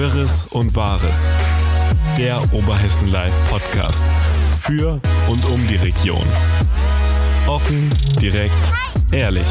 Wirres 0.00 0.46
und 0.46 0.74
Wahres. 0.74 1.30
Der 2.16 2.38
Oberhessen 2.54 3.12
Live 3.12 3.50
Podcast. 3.50 4.02
Für 4.62 4.92
und 5.28 5.44
um 5.44 5.68
die 5.68 5.76
Region. 5.76 6.26
Offen, 7.46 7.90
direkt, 8.18 8.54
ehrlich. 9.12 9.44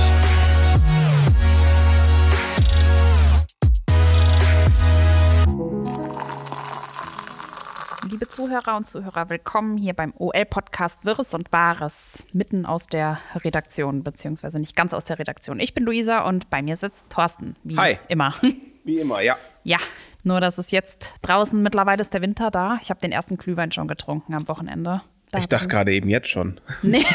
Liebe 8.10 8.28
Zuhörer 8.28 8.76
und 8.76 8.88
Zuhörer, 8.88 9.30
willkommen 9.30 9.78
hier 9.78 9.94
beim 9.94 10.16
OL-Podcast 10.18 11.06
Wirres 11.06 11.36
und 11.36 11.52
Wahres, 11.52 12.26
mitten 12.34 12.66
aus 12.66 12.88
der 12.88 13.20
Redaktion, 13.36 14.02
beziehungsweise 14.02 14.58
nicht 14.58 14.76
ganz 14.76 14.96
aus 14.96 15.06
der 15.06 15.20
Redaktion. 15.20 15.60
Ich 15.60 15.76
bin 15.76 15.84
Luisa 15.84 16.28
und 16.28 16.50
bei 16.50 16.64
mir 16.64 16.76
sitzt 16.76 17.08
Thorsten, 17.12 17.56
wie 17.64 17.78
Hi. 17.78 18.00
immer. 18.08 18.34
Wie 18.84 18.98
immer, 18.98 19.22
ja. 19.22 19.38
Ja, 19.64 19.78
nur 20.24 20.42
dass 20.42 20.58
es 20.58 20.72
jetzt 20.72 21.14
draußen 21.22 21.62
mittlerweile 21.62 22.02
ist 22.02 22.14
der 22.14 22.22
Winter 22.22 22.52
da. 22.52 22.78
Ich 22.82 22.90
habe 22.90 23.00
den 23.00 23.12
ersten 23.12 23.38
Glühwein 23.38 23.72
schon 23.72 23.88
getrunken 23.88 24.34
am 24.34 24.48
Wochenende. 24.48 25.02
Da 25.32 25.40
Ich 25.40 25.48
dachte 25.48 25.68
gerade 25.68 25.94
eben 25.94 26.10
jetzt 26.10 26.30
schon. 26.30 26.60
Nee. 26.82 27.06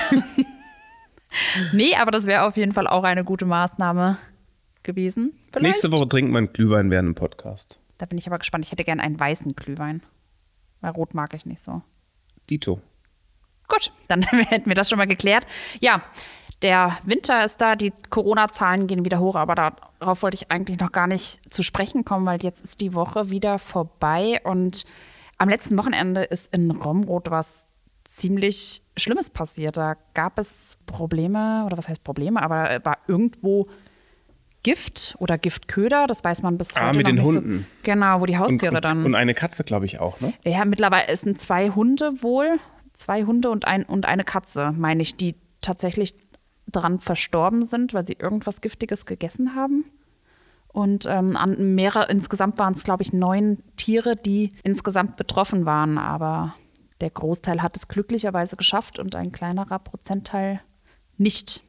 nee, 1.73 1.95
aber 1.97 2.11
das 2.13 2.27
wäre 2.27 2.45
auf 2.45 2.57
jeden 2.57 2.73
Fall 2.73 2.87
auch 2.87 3.03
eine 3.03 3.25
gute 3.25 3.45
Maßnahme 3.45 4.19
gewesen. 4.83 5.33
Vielleicht. 5.51 5.63
Nächste 5.63 5.93
Woche 5.93 6.09
trinkt 6.09 6.31
man 6.31 6.53
Glühwein 6.53 6.91
während 6.91 7.09
dem 7.09 7.15
Podcast. 7.15 7.79
Da 7.99 8.07
bin 8.07 8.19
ich 8.19 8.27
aber 8.27 8.39
gespannt. 8.39 8.65
Ich 8.65 8.73
hätte 8.73 8.85
gern 8.85 9.01
einen 9.01 9.19
weißen 9.19 9.55
Glühwein. 9.55 10.03
Weil 10.81 10.93
rot 10.93 11.15
mag 11.15 11.35
ich 11.35 11.47
nicht 11.47 11.63
so. 11.65 11.83
Dito. 12.51 12.81
Gut, 13.69 13.93
dann 14.09 14.23
hätten 14.23 14.69
wir 14.69 14.75
das 14.75 14.91
schon 14.91 14.99
mal 14.99 15.07
geklärt. 15.07 15.47
Ja, 15.81 16.03
der 16.65 16.99
Winter 17.05 17.45
ist 17.45 17.61
da, 17.61 17.77
die 17.77 17.93
Corona-Zahlen 18.11 18.87
gehen 18.89 19.05
wieder 19.05 19.21
hoch, 19.21 19.37
aber 19.37 19.55
darauf 19.55 20.23
wollte 20.23 20.37
ich 20.37 20.51
eigentlich 20.51 20.81
noch 20.81 20.91
gar 20.91 21.07
nicht 21.07 21.41
zu 21.53 21.63
sprechen 21.63 22.05
kommen, 22.05 22.27
weil 22.27 22.43
jetzt 22.43 22.63
ist 22.65 22.81
die 22.81 22.95
Woche 22.95 23.31
wieder 23.31 23.59
vorbei 23.61 24.41
und 24.43 24.85
am 25.39 25.49
letzten 25.49 25.79
Wochenende 25.79 26.23
ist 26.23 26.53
in 26.55 26.71
Romrod 26.71 27.31
was 27.31 27.67
ziemlich 28.05 28.83
Schlimmes 28.97 29.31
passiert. 29.31 29.77
Da 29.77 29.97
gab 30.15 30.39
es 30.39 30.79
Probleme, 30.87 31.65
oder 31.67 31.77
was 31.77 31.89
heißt 31.89 32.03
Probleme, 32.03 32.43
aber 32.43 32.81
war 32.85 32.99
irgendwo 33.09 33.67
Gift 34.63 35.17
oder 35.19 35.37
Giftköder, 35.37 36.07
das 36.07 36.25
weiß 36.25 36.41
man 36.43 36.57
bis 36.57 36.75
Ah, 36.77 36.89
heute 36.89 36.97
mit 36.99 37.07
noch 37.07 37.11
den 37.11 37.17
nicht 37.17 37.27
Hunden. 37.27 37.59
so. 37.61 37.81
Genau, 37.83 38.21
wo 38.21 38.27
die 38.27 38.35
Und, 38.35 38.39
Haustiere 38.41 38.75
und, 38.75 38.85
dann 38.85 39.05
und 39.05 39.15
eine 39.15 39.35
Katze, 39.35 39.65
glaube 39.65 39.85
ich, 39.85 40.01
auch, 40.01 40.21
ne? 40.21 40.33
ja, 40.45 40.65
mittlerweile 40.65 41.15
sind 41.17 41.39
zwei 41.39 41.69
Hunde 41.71 42.23
wohl, 42.23 42.59
zwei 42.95 43.25
Hunde 43.25 43.51
und, 43.51 43.67
ein, 43.67 43.85
und 43.85 44.07
eine 44.07 44.25
Katze, 44.25 44.73
meine 44.77 45.03
ich, 45.03 45.17
die 45.17 45.35
tatsächlich 45.61 46.15
dran 46.75 47.01
verstorben 47.01 47.63
sind, 47.63 47.95
weil 47.95 48.07
sie 48.07 48.17
irgendwas 48.19 48.61
Giftiges 48.61 49.07
gegessen 49.07 49.55
haben. 49.55 49.85
Und 50.69 51.07
ähm, 51.09 51.37
an 51.37 51.75
mehrere, 51.75 52.11
insgesamt 52.11 52.59
waren 52.59 52.75
es, 52.75 52.83
glaube 52.83 53.03
ich, 53.03 53.13
neun 53.13 53.63
Tiere, 53.77 54.17
die 54.17 54.53
insgesamt 54.65 55.17
betroffen 55.17 55.67
waren. 55.67 55.99
Aber 55.99 56.55
der 57.01 57.11
Großteil 57.11 57.63
hat 57.63 57.77
es 57.77 57.87
glücklicherweise 57.87 58.57
geschafft 58.57 58.99
und 58.99 59.15
ein 59.15 59.31
kleinerer 59.31 59.79
Prozentteil 59.79 60.61
nicht. 61.17 61.63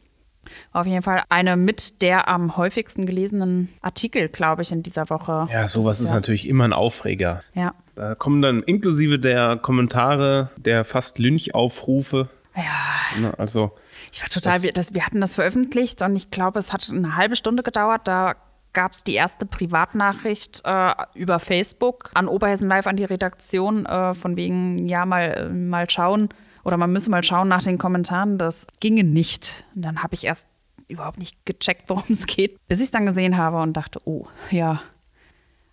Auf 0.72 0.86
jeden 0.88 1.02
Fall 1.02 1.24
eine 1.30 1.56
mit 1.56 2.02
der 2.02 2.28
am 2.28 2.58
häufigsten 2.58 3.06
gelesenen 3.06 3.70
Artikel, 3.82 4.28
glaube 4.28 4.62
ich, 4.62 4.72
in 4.72 4.84
dieser 4.84 5.10
Woche. 5.10 5.48
Ja, 5.52 5.68
sowas 5.68 6.02
ist 6.02 6.10
ja. 6.10 6.16
natürlich 6.16 6.48
immer 6.48 6.66
ein 6.66 6.74
Aufreger. 6.74 7.44
Ja. 7.54 7.74
Da 7.96 8.16
kommen 8.16 8.42
dann 8.42 8.64
inklusive 8.64 9.20
der 9.20 9.58
Kommentare, 9.58 10.50
der 10.58 10.84
fast 10.84 11.20
Lynchaufrufe. 11.20 12.30
Ja, 12.56 12.96
Ne? 13.20 13.34
Also, 13.38 13.72
Ich 14.16 14.22
war 14.22 14.30
total, 14.30 14.54
Das- 14.54 14.64
wir, 14.64 14.72
das, 14.72 14.94
wir 14.94 15.06
hatten 15.06 15.20
das 15.20 15.36
veröffentlicht 15.36 16.02
und 16.02 16.16
ich 16.16 16.32
glaube, 16.32 16.58
es 16.60 16.72
hat 16.72 16.90
eine 16.90 17.18
halbe 17.18 17.36
Stunde 17.36 17.64
gedauert. 17.64 18.08
Da 18.08 18.36
gab 18.72 18.94
es 18.94 19.04
die 19.04 19.14
erste 19.14 19.46
Privatnachricht 19.46 20.62
äh, 20.64 20.94
über 21.16 21.40
Facebook 21.40 22.12
an 22.14 22.30
Oberhessen 22.30 22.70
Live 22.70 22.88
an 22.88 22.96
die 22.96 23.04
Redaktion, 23.04 23.86
äh, 23.86 24.14
von 24.14 24.38
wegen, 24.38 24.86
ja, 24.88 25.06
mal, 25.06 25.22
äh, 25.34 25.50
mal 25.50 25.90
schauen 25.90 26.30
oder 26.64 26.78
man 26.78 26.94
müsse 26.94 27.10
mal 27.10 27.24
schauen 27.26 27.50
nach 27.50 27.62
den 27.62 27.78
Kommentaren. 27.78 28.38
Das 28.38 28.68
ginge 28.80 29.04
nicht. 29.04 29.66
Und 29.76 29.82
dann 29.82 30.02
habe 30.02 30.14
ich 30.16 30.24
erst 30.24 30.46
überhaupt 30.88 31.18
nicht 31.20 31.46
gecheckt, 31.46 31.90
worum 31.90 32.04
es 32.10 32.26
geht, 32.26 32.66
bis 32.70 32.80
ich 32.80 32.86
es 32.86 32.92
dann 32.92 33.06
gesehen 33.06 33.36
habe 33.38 33.62
und 33.62 33.74
dachte, 33.74 34.00
oh, 34.06 34.28
ja. 34.50 34.82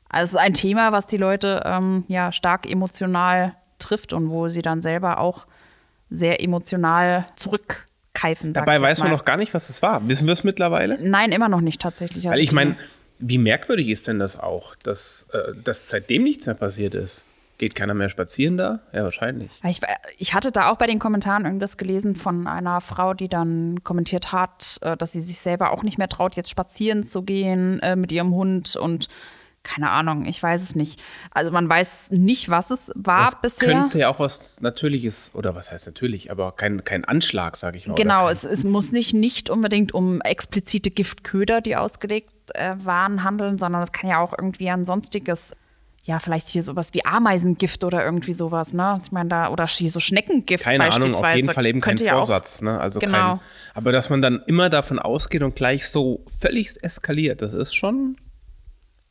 Also 0.08 0.24
es 0.24 0.32
ist 0.32 0.38
ein 0.40 0.52
Thema, 0.54 0.90
was 0.90 1.06
die 1.06 1.16
Leute 1.16 1.62
ähm, 1.64 2.04
ja 2.08 2.32
stark 2.32 2.68
emotional 2.68 3.54
trifft 3.78 4.12
und 4.12 4.30
wo 4.30 4.48
sie 4.48 4.62
dann 4.62 4.80
selber 4.82 5.18
auch 5.18 5.46
sehr 6.10 6.42
emotional 6.42 7.26
zurückkeifen. 7.36 7.86
Sag 8.16 8.52
dabei 8.52 8.76
ich 8.76 8.82
weiß 8.82 9.00
man 9.00 9.10
noch 9.10 9.24
gar 9.24 9.36
nicht, 9.36 9.54
was 9.54 9.68
es 9.68 9.82
war. 9.82 10.06
Wissen 10.08 10.26
wir 10.26 10.32
es 10.32 10.44
mittlerweile? 10.44 10.98
Nein, 11.00 11.32
immer 11.32 11.48
noch 11.48 11.60
nicht 11.60 11.80
tatsächlich. 11.80 12.26
Also 12.28 12.36
Weil 12.36 12.42
ich 12.44 12.50
die- 12.50 12.54
meine, 12.54 12.76
wie 13.18 13.38
merkwürdig 13.38 13.88
ist 13.88 14.08
denn 14.08 14.18
das 14.18 14.38
auch, 14.38 14.74
dass, 14.82 15.26
äh, 15.32 15.52
dass 15.62 15.88
seitdem 15.88 16.24
nichts 16.24 16.46
mehr 16.46 16.54
passiert 16.54 16.94
ist? 16.94 17.24
Geht 17.58 17.74
keiner 17.76 17.94
mehr 17.94 18.08
spazieren 18.08 18.56
da? 18.56 18.80
Ja, 18.92 19.04
wahrscheinlich. 19.04 19.50
Ich, 19.64 19.80
ich 20.18 20.34
hatte 20.34 20.50
da 20.50 20.70
auch 20.70 20.76
bei 20.78 20.86
den 20.86 20.98
Kommentaren 20.98 21.44
irgendwas 21.44 21.76
gelesen 21.76 22.16
von 22.16 22.48
einer 22.48 22.80
Frau, 22.80 23.14
die 23.14 23.28
dann 23.28 23.84
kommentiert 23.84 24.32
hat, 24.32 24.78
äh, 24.82 24.96
dass 24.96 25.12
sie 25.12 25.20
sich 25.20 25.38
selber 25.38 25.70
auch 25.70 25.82
nicht 25.84 25.96
mehr 25.98 26.08
traut, 26.08 26.34
jetzt 26.34 26.50
spazieren 26.50 27.04
zu 27.04 27.22
gehen 27.22 27.78
äh, 27.80 27.94
mit 27.94 28.10
ihrem 28.10 28.32
Hund 28.34 28.74
und 28.76 29.08
keine 29.62 29.90
Ahnung, 29.90 30.26
ich 30.26 30.42
weiß 30.42 30.62
es 30.62 30.74
nicht. 30.74 31.00
Also 31.30 31.50
man 31.52 31.68
weiß 31.68 32.10
nicht, 32.10 32.48
was 32.50 32.70
es 32.70 32.90
war 32.94 33.24
Das 33.24 33.40
bisher. 33.40 33.68
könnte 33.68 33.98
ja 34.00 34.08
auch 34.08 34.18
was 34.18 34.60
Natürliches, 34.60 35.30
oder 35.34 35.54
was 35.54 35.70
heißt 35.70 35.86
natürlich, 35.86 36.30
aber 36.30 36.52
kein, 36.52 36.84
kein 36.84 37.04
Anschlag, 37.04 37.56
sage 37.56 37.78
ich 37.78 37.86
mal. 37.86 37.94
Genau, 37.94 38.28
es, 38.28 38.44
es 38.44 38.64
muss 38.64 38.90
sich 38.90 39.14
nicht 39.14 39.50
unbedingt 39.50 39.92
um 39.92 40.20
explizite 40.20 40.90
Giftköder, 40.90 41.60
die 41.60 41.76
ausgelegt 41.76 42.32
äh, 42.54 42.74
waren, 42.78 43.22
handeln, 43.24 43.58
sondern 43.58 43.82
es 43.82 43.92
kann 43.92 44.10
ja 44.10 44.18
auch 44.20 44.32
irgendwie 44.36 44.68
ein 44.68 44.84
sonstiges, 44.84 45.54
ja, 46.02 46.18
vielleicht 46.18 46.48
hier 46.48 46.64
sowas 46.64 46.92
wie 46.92 47.04
Ameisengift 47.04 47.84
oder 47.84 48.04
irgendwie 48.04 48.32
sowas, 48.32 48.72
ne? 48.72 48.98
Ich 49.02 49.12
meine, 49.12 49.28
da, 49.28 49.48
oder 49.50 49.68
hier 49.68 49.90
so 49.90 50.00
Schneckengift 50.00 50.64
Keine 50.64 50.92
Ahnung, 50.92 51.14
auf 51.14 51.34
jeden 51.34 51.50
Fall 51.50 51.66
eben 51.66 51.80
kein 51.80 51.96
ja 51.98 52.14
Vorsatz. 52.14 52.60
Ne? 52.62 52.80
Also 52.80 52.98
Genau. 52.98 53.36
kein, 53.36 53.40
aber 53.74 53.92
dass 53.92 54.10
man 54.10 54.20
dann 54.22 54.42
immer 54.46 54.70
davon 54.70 54.98
ausgeht 54.98 55.42
und 55.42 55.54
gleich 55.54 55.86
so 55.88 56.24
völlig 56.40 56.82
eskaliert, 56.82 57.42
das 57.42 57.54
ist 57.54 57.74
schon. 57.76 58.16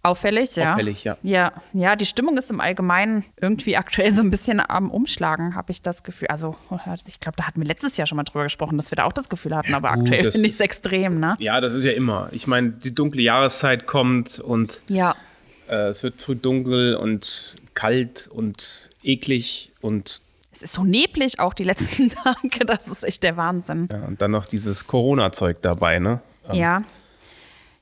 Auffällig, 0.03 0.56
ja. 0.56 0.72
Auffällig, 0.73 1.03
ja. 1.03 1.17
Ja, 1.22 1.51
ja, 1.73 1.95
die 1.95 2.06
Stimmung 2.07 2.38
ist 2.38 2.50
im 2.50 2.59
Allgemeinen 2.59 3.23
irgendwie 3.39 3.78
aktuell 3.78 4.12
so 4.12 4.22
ein 4.23 4.31
bisschen 4.31 4.59
am 4.59 4.89
Umschlagen, 4.89 5.53
habe 5.56 5.72
ich 5.72 5.81
das 5.81 6.01
Gefühl. 6.03 6.28
Also, 6.29 6.56
ich 7.07 7.19
glaube, 7.19 7.35
da 7.38 7.45
hatten 7.45 7.59
wir 7.62 7.67
letztes 7.67 7.97
Jahr 7.97 8.07
schon 8.07 8.16
mal 8.16 8.23
drüber 8.23 8.44
gesprochen, 8.44 8.78
dass 8.78 8.91
wir 8.91 8.95
da 8.95 9.03
auch 9.06 9.13
das 9.13 9.29
Gefühl 9.29 9.56
hatten, 9.56 9.73
aber 9.75 9.91
gut, 9.94 10.00
aktuell 10.01 10.31
finde 10.31 10.47
ich 10.47 10.53
es 10.53 10.59
extrem, 10.59 11.19
ne? 11.19 11.35
Ja, 11.40 11.61
das 11.61 11.73
ist 11.73 11.84
ja 11.84 11.91
immer. 11.91 12.29
Ich 12.31 12.47
meine, 12.47 12.72
die 12.72 12.94
dunkle 12.95 13.22
Jahreszeit 13.22 13.85
kommt 13.85 14.40
und 14.40 14.84
Ja. 14.88 15.16
äh, 15.69 15.90
es 15.90 16.01
wird 16.03 16.22
früh 16.22 16.35
dunkel 16.35 16.95
und 16.95 17.56
kalt 17.75 18.28
und 18.34 18.90
eklig 19.03 19.72
und, 19.81 20.22
Es 20.51 20.61
ist 20.63 20.73
so 20.73 20.84
neblig 20.84 21.40
auch 21.40 21.53
die 21.53 21.63
letzten 21.63 22.09
Tage, 22.23 22.66
das 22.66 22.88
ist 22.88 23.03
echt 23.03 23.22
der 23.23 23.38
Wahnsinn. 23.38 23.88
ja, 23.91 24.00
und 24.07 24.22
dann 24.22 24.31
noch 24.31 24.45
dieses 24.47 24.88
Corona-Zeug 24.88 25.57
dabei, 25.61 26.00
ne? 26.00 26.22
Ähm, 26.50 26.56
Ja. 26.56 26.81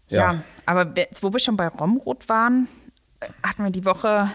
Ja, 0.09 0.33
Ja. 0.33 0.43
aber 0.65 0.91
jetzt, 0.97 1.23
wo 1.23 1.31
wir 1.33 1.39
schon 1.39 1.57
bei 1.57 1.67
Romrot 1.67 2.27
waren, 2.29 2.67
hatten 3.43 3.63
wir 3.63 3.71
die 3.71 3.85
Woche 3.85 4.31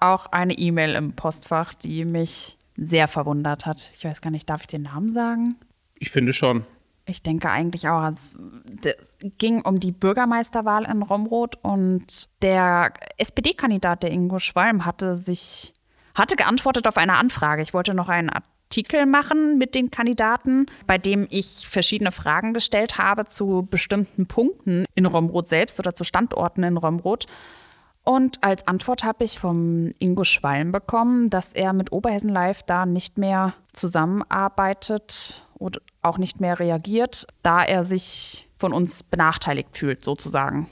auch 0.00 0.26
eine 0.26 0.54
E-Mail 0.54 0.94
im 0.94 1.12
Postfach, 1.14 1.74
die 1.74 2.04
mich 2.04 2.58
sehr 2.76 3.08
verwundert 3.08 3.66
hat. 3.66 3.90
Ich 3.94 4.04
weiß 4.04 4.20
gar 4.20 4.30
nicht, 4.30 4.48
darf 4.50 4.62
ich 4.62 4.66
den 4.66 4.82
Namen 4.82 5.10
sagen? 5.10 5.56
Ich 5.98 6.10
finde 6.10 6.32
schon. 6.32 6.64
Ich 7.06 7.22
denke 7.22 7.50
eigentlich 7.50 7.88
auch. 7.88 8.02
Es 8.08 8.32
d- 8.34 8.94
ging 9.38 9.60
um 9.62 9.78
die 9.78 9.92
Bürgermeisterwahl 9.92 10.84
in 10.84 11.02
Romrod 11.02 11.56
und 11.62 12.28
der 12.42 12.92
SPD-Kandidat, 13.18 14.02
der 14.02 14.10
Ingo 14.10 14.38
Schwalm, 14.38 14.84
hatte 14.86 15.14
sich, 15.16 15.74
hatte 16.14 16.34
geantwortet 16.36 16.88
auf 16.88 16.96
eine 16.96 17.14
Anfrage. 17.16 17.62
Ich 17.62 17.74
wollte 17.74 17.92
noch 17.94 18.08
einen 18.08 18.30
Artikel 18.68 19.06
machen 19.06 19.56
mit 19.58 19.74
den 19.74 19.90
Kandidaten, 19.90 20.66
bei 20.86 20.98
dem 20.98 21.28
ich 21.30 21.68
verschiedene 21.68 22.10
Fragen 22.10 22.54
gestellt 22.54 22.98
habe 22.98 23.26
zu 23.26 23.66
bestimmten 23.70 24.26
Punkten 24.26 24.84
in 24.94 25.06
Romrod 25.06 25.46
selbst 25.46 25.78
oder 25.78 25.94
zu 25.94 26.02
Standorten 26.02 26.64
in 26.64 26.76
Romrod. 26.76 27.26
Und 28.02 28.42
als 28.42 28.66
Antwort 28.66 29.04
habe 29.04 29.24
ich 29.24 29.38
vom 29.38 29.90
Ingo 29.98 30.24
Schwalm 30.24 30.72
bekommen, 30.72 31.30
dass 31.30 31.52
er 31.52 31.72
mit 31.72 31.92
Oberhessen 31.92 32.30
Live 32.30 32.62
da 32.64 32.84
nicht 32.84 33.16
mehr 33.16 33.54
zusammenarbeitet 33.72 35.46
und 35.54 35.80
auch 36.02 36.18
nicht 36.18 36.40
mehr 36.40 36.58
reagiert, 36.58 37.26
da 37.42 37.62
er 37.62 37.84
sich 37.84 38.48
von 38.58 38.72
uns 38.72 39.02
benachteiligt 39.02 39.70
fühlt, 39.76 40.04
sozusagen. 40.04 40.68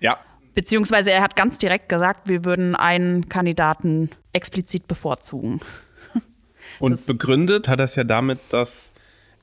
Ja. 0.00 0.18
Beziehungsweise 0.54 1.12
er 1.12 1.22
hat 1.22 1.36
ganz 1.36 1.58
direkt 1.58 1.88
gesagt, 1.88 2.28
wir 2.28 2.44
würden 2.44 2.74
einen 2.74 3.28
Kandidaten 3.28 4.10
explizit 4.32 4.86
bevorzugen. 4.88 5.60
Und 6.78 7.06
begründet 7.06 7.68
hat 7.68 7.80
er 7.80 7.84
es 7.84 7.96
ja 7.96 8.04
damit, 8.04 8.38
dass 8.50 8.94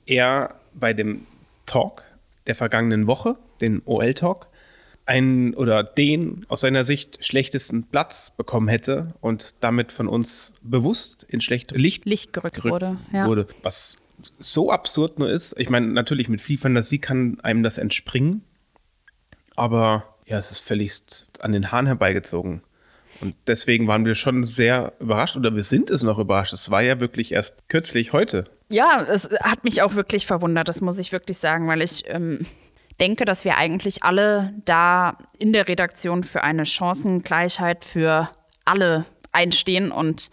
er 0.06 0.56
bei 0.74 0.94
dem 0.94 1.26
Talk 1.66 2.04
der 2.48 2.56
vergangenen 2.56 3.08
Woche, 3.08 3.38
den 3.62 3.82
OL-Talk, 3.86 4.48
einen 5.06 5.54
oder 5.54 5.84
den 5.84 6.46
aus 6.48 6.62
seiner 6.62 6.86
Sicht 6.86 7.24
schlechtesten 7.26 7.84
Platz 7.84 8.32
bekommen 8.32 8.68
hätte 8.70 9.14
und 9.20 9.56
damit 9.60 9.92
von 9.92 10.08
uns 10.08 10.54
bewusst 10.62 11.26
in 11.28 11.42
schlechte 11.42 11.76
Licht, 11.76 12.06
Licht 12.06 12.32
gerückt, 12.32 12.56
gerückt 12.56 12.74
wurde. 12.74 12.98
Ja. 13.12 13.26
wurde. 13.28 13.48
Was 13.64 13.98
so 14.40 14.72
absurd 14.72 15.20
nur 15.20 15.30
ist. 15.30 15.56
Ich 15.58 15.70
meine, 15.70 15.88
natürlich 15.88 16.30
mit 16.30 16.42
viel 16.42 16.58
Fantasie 16.58 17.00
kann 17.00 17.40
einem 17.42 17.64
das 17.64 17.78
entspringen, 17.78 18.44
aber 19.56 20.16
ja, 20.26 20.38
es 20.38 20.52
ist 20.52 20.62
völlig 20.62 21.02
an 21.40 21.52
den 21.52 21.72
Haaren 21.72 21.88
herbeigezogen. 21.88 22.62
Und 23.22 23.36
deswegen 23.48 23.88
waren 23.88 24.06
wir 24.06 24.16
schon 24.16 24.44
sehr 24.44 24.94
überrascht 25.00 25.38
oder 25.38 25.56
wir 25.56 25.64
sind 25.64 25.90
es 25.90 26.04
noch 26.04 26.20
überrascht. 26.20 26.54
Es 26.54 26.72
war 26.72 26.82
ja 26.82 27.00
wirklich 27.00 27.32
erst 27.32 27.56
kürzlich 27.70 28.14
heute. 28.14 28.46
Ja, 28.70 29.02
es 29.02 29.30
hat 29.42 29.64
mich 29.64 29.82
auch 29.82 29.96
wirklich 29.96 30.26
verwundert, 30.26 30.68
das 30.68 30.82
muss 30.82 31.00
ich 31.00 31.12
wirklich 31.12 31.38
sagen, 31.38 31.68
weil 31.68 31.82
ich 31.82 32.04
ähm, 32.08 32.46
denke, 33.00 33.26
dass 33.26 33.46
wir 33.46 33.58
eigentlich 33.58 34.04
alle 34.04 34.54
da 34.66 35.18
in 35.38 35.54
der 35.54 35.68
Redaktion 35.68 36.24
für 36.24 36.44
eine 36.44 36.66
Chancengleichheit 36.66 37.86
für 37.86 38.30
alle 38.66 39.06
einstehen 39.32 39.92
und 39.92 40.32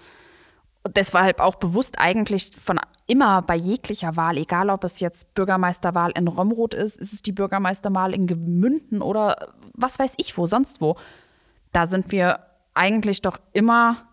deshalb 0.88 1.41
auch 1.41 1.56
bewusst 1.56 1.99
eigentlich 1.99 2.53
von 2.62 2.81
immer 3.06 3.43
bei 3.43 3.56
jeglicher 3.56 4.17
Wahl, 4.17 4.38
egal 4.38 4.71
ob 4.71 4.85
es 4.85 5.00
jetzt 5.00 5.35
Bürgermeisterwahl 5.35 6.12
in 6.17 6.29
Romroth 6.29 6.75
ist, 6.75 6.99
ist 6.99 7.12
es 7.12 7.23
die 7.23 7.33
Bürgermeisterwahl 7.33 8.15
in 8.15 8.26
Gemünden 8.26 9.03
oder 9.03 9.53
was 9.75 9.99
weiß 9.99 10.15
ich 10.19 10.38
wo, 10.38 10.47
sonst 10.47 10.81
wo. 10.81 10.97
Da 11.73 11.87
sind 11.87 12.12
wir 12.12 12.38
eigentlich 12.75 13.22
doch 13.22 13.38
immer, 13.52 14.08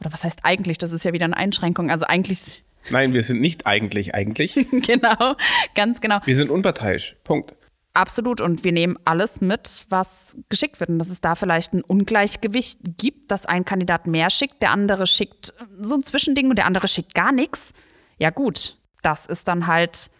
oder 0.00 0.12
was 0.12 0.24
heißt 0.24 0.40
eigentlich, 0.44 0.78
das 0.78 0.92
ist 0.92 1.04
ja 1.04 1.12
wieder 1.12 1.24
eine 1.24 1.36
Einschränkung, 1.36 1.90
also 1.90 2.06
eigentlich. 2.06 2.64
Nein, 2.90 3.12
wir 3.12 3.22
sind 3.22 3.40
nicht 3.40 3.66
eigentlich, 3.66 4.14
eigentlich. 4.14 4.54
genau, 4.70 5.36
ganz 5.74 6.00
genau. 6.00 6.18
Wir 6.24 6.36
sind 6.36 6.50
unparteiisch. 6.50 7.16
Punkt. 7.24 7.54
Absolut. 7.92 8.40
Und 8.40 8.62
wir 8.62 8.72
nehmen 8.72 8.98
alles 9.04 9.40
mit, 9.40 9.84
was 9.88 10.36
geschickt 10.48 10.78
wird. 10.80 10.90
Und 10.90 10.98
dass 10.98 11.10
es 11.10 11.20
da 11.20 11.34
vielleicht 11.34 11.74
ein 11.74 11.82
Ungleichgewicht 11.82 12.78
gibt, 12.98 13.30
dass 13.30 13.46
ein 13.46 13.64
Kandidat 13.64 14.06
mehr 14.06 14.30
schickt, 14.30 14.62
der 14.62 14.70
andere 14.70 15.06
schickt 15.06 15.54
so 15.80 15.96
ein 15.96 16.02
Zwischending 16.02 16.50
und 16.50 16.56
der 16.56 16.66
andere 16.66 16.86
schickt 16.86 17.14
gar 17.14 17.32
nichts. 17.32 17.72
Ja, 18.18 18.30
gut. 18.30 18.78
Das 19.02 19.26
ist 19.26 19.48
dann 19.48 19.66
halt. 19.66 20.10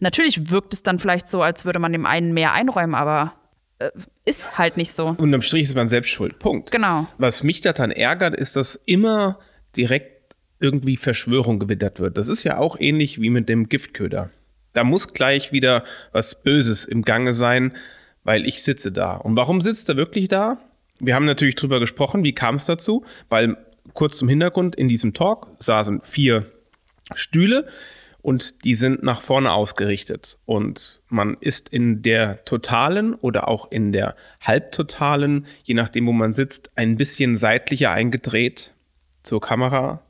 Natürlich 0.00 0.50
wirkt 0.50 0.72
es 0.72 0.84
dann 0.84 1.00
vielleicht 1.00 1.28
so, 1.28 1.42
als 1.42 1.64
würde 1.64 1.80
man 1.80 1.92
dem 1.92 2.06
einen 2.06 2.32
mehr 2.32 2.52
einräumen, 2.52 2.94
aber 2.94 3.34
äh, 3.80 3.90
ist 4.28 4.58
halt 4.58 4.76
nicht 4.76 4.92
so. 4.92 5.16
Unterm 5.18 5.42
Strich 5.42 5.64
ist 5.64 5.74
man 5.74 5.88
selbst 5.88 6.10
schuld. 6.10 6.38
Punkt. 6.38 6.70
Genau. 6.70 7.08
Was 7.18 7.42
mich 7.42 7.60
daran 7.60 7.90
ärgert, 7.90 8.34
ist, 8.34 8.56
dass 8.56 8.74
immer 8.74 9.38
direkt 9.76 10.34
irgendwie 10.60 10.96
Verschwörung 10.96 11.58
gewittert 11.58 12.00
wird. 12.00 12.18
Das 12.18 12.28
ist 12.28 12.44
ja 12.44 12.58
auch 12.58 12.78
ähnlich 12.78 13.20
wie 13.20 13.30
mit 13.30 13.48
dem 13.48 13.68
Giftköder. 13.68 14.30
Da 14.74 14.84
muss 14.84 15.14
gleich 15.14 15.52
wieder 15.52 15.84
was 16.12 16.42
Böses 16.42 16.84
im 16.84 17.02
Gange 17.02 17.32
sein, 17.32 17.76
weil 18.24 18.46
ich 18.46 18.62
sitze 18.62 18.92
da. 18.92 19.14
Und 19.16 19.36
warum 19.36 19.60
sitzt 19.60 19.88
er 19.88 19.96
wirklich 19.96 20.28
da? 20.28 20.58
Wir 21.00 21.14
haben 21.14 21.26
natürlich 21.26 21.54
drüber 21.54 21.80
gesprochen, 21.80 22.24
wie 22.24 22.34
kam 22.34 22.56
es 22.56 22.66
dazu? 22.66 23.04
Weil 23.28 23.56
kurz 23.94 24.18
zum 24.18 24.28
Hintergrund, 24.28 24.76
in 24.76 24.88
diesem 24.88 25.14
Talk 25.14 25.48
saßen 25.58 26.00
vier 26.02 26.44
Stühle 27.14 27.66
und 28.20 28.64
die 28.64 28.74
sind 28.74 29.02
nach 29.02 29.22
vorne 29.22 29.52
ausgerichtet. 29.52 30.38
Und 30.44 31.02
man 31.08 31.36
ist 31.40 31.68
in 31.68 32.02
der 32.02 32.44
totalen 32.44 33.14
oder 33.14 33.48
auch 33.48 33.70
in 33.70 33.92
der 33.92 34.16
halbtotalen, 34.40 35.46
je 35.62 35.74
nachdem, 35.74 36.06
wo 36.06 36.12
man 36.12 36.34
sitzt, 36.34 36.70
ein 36.76 36.96
bisschen 36.96 37.36
seitlicher 37.36 37.90
eingedreht 37.90 38.74
zur 39.22 39.40
Kamera 39.40 40.02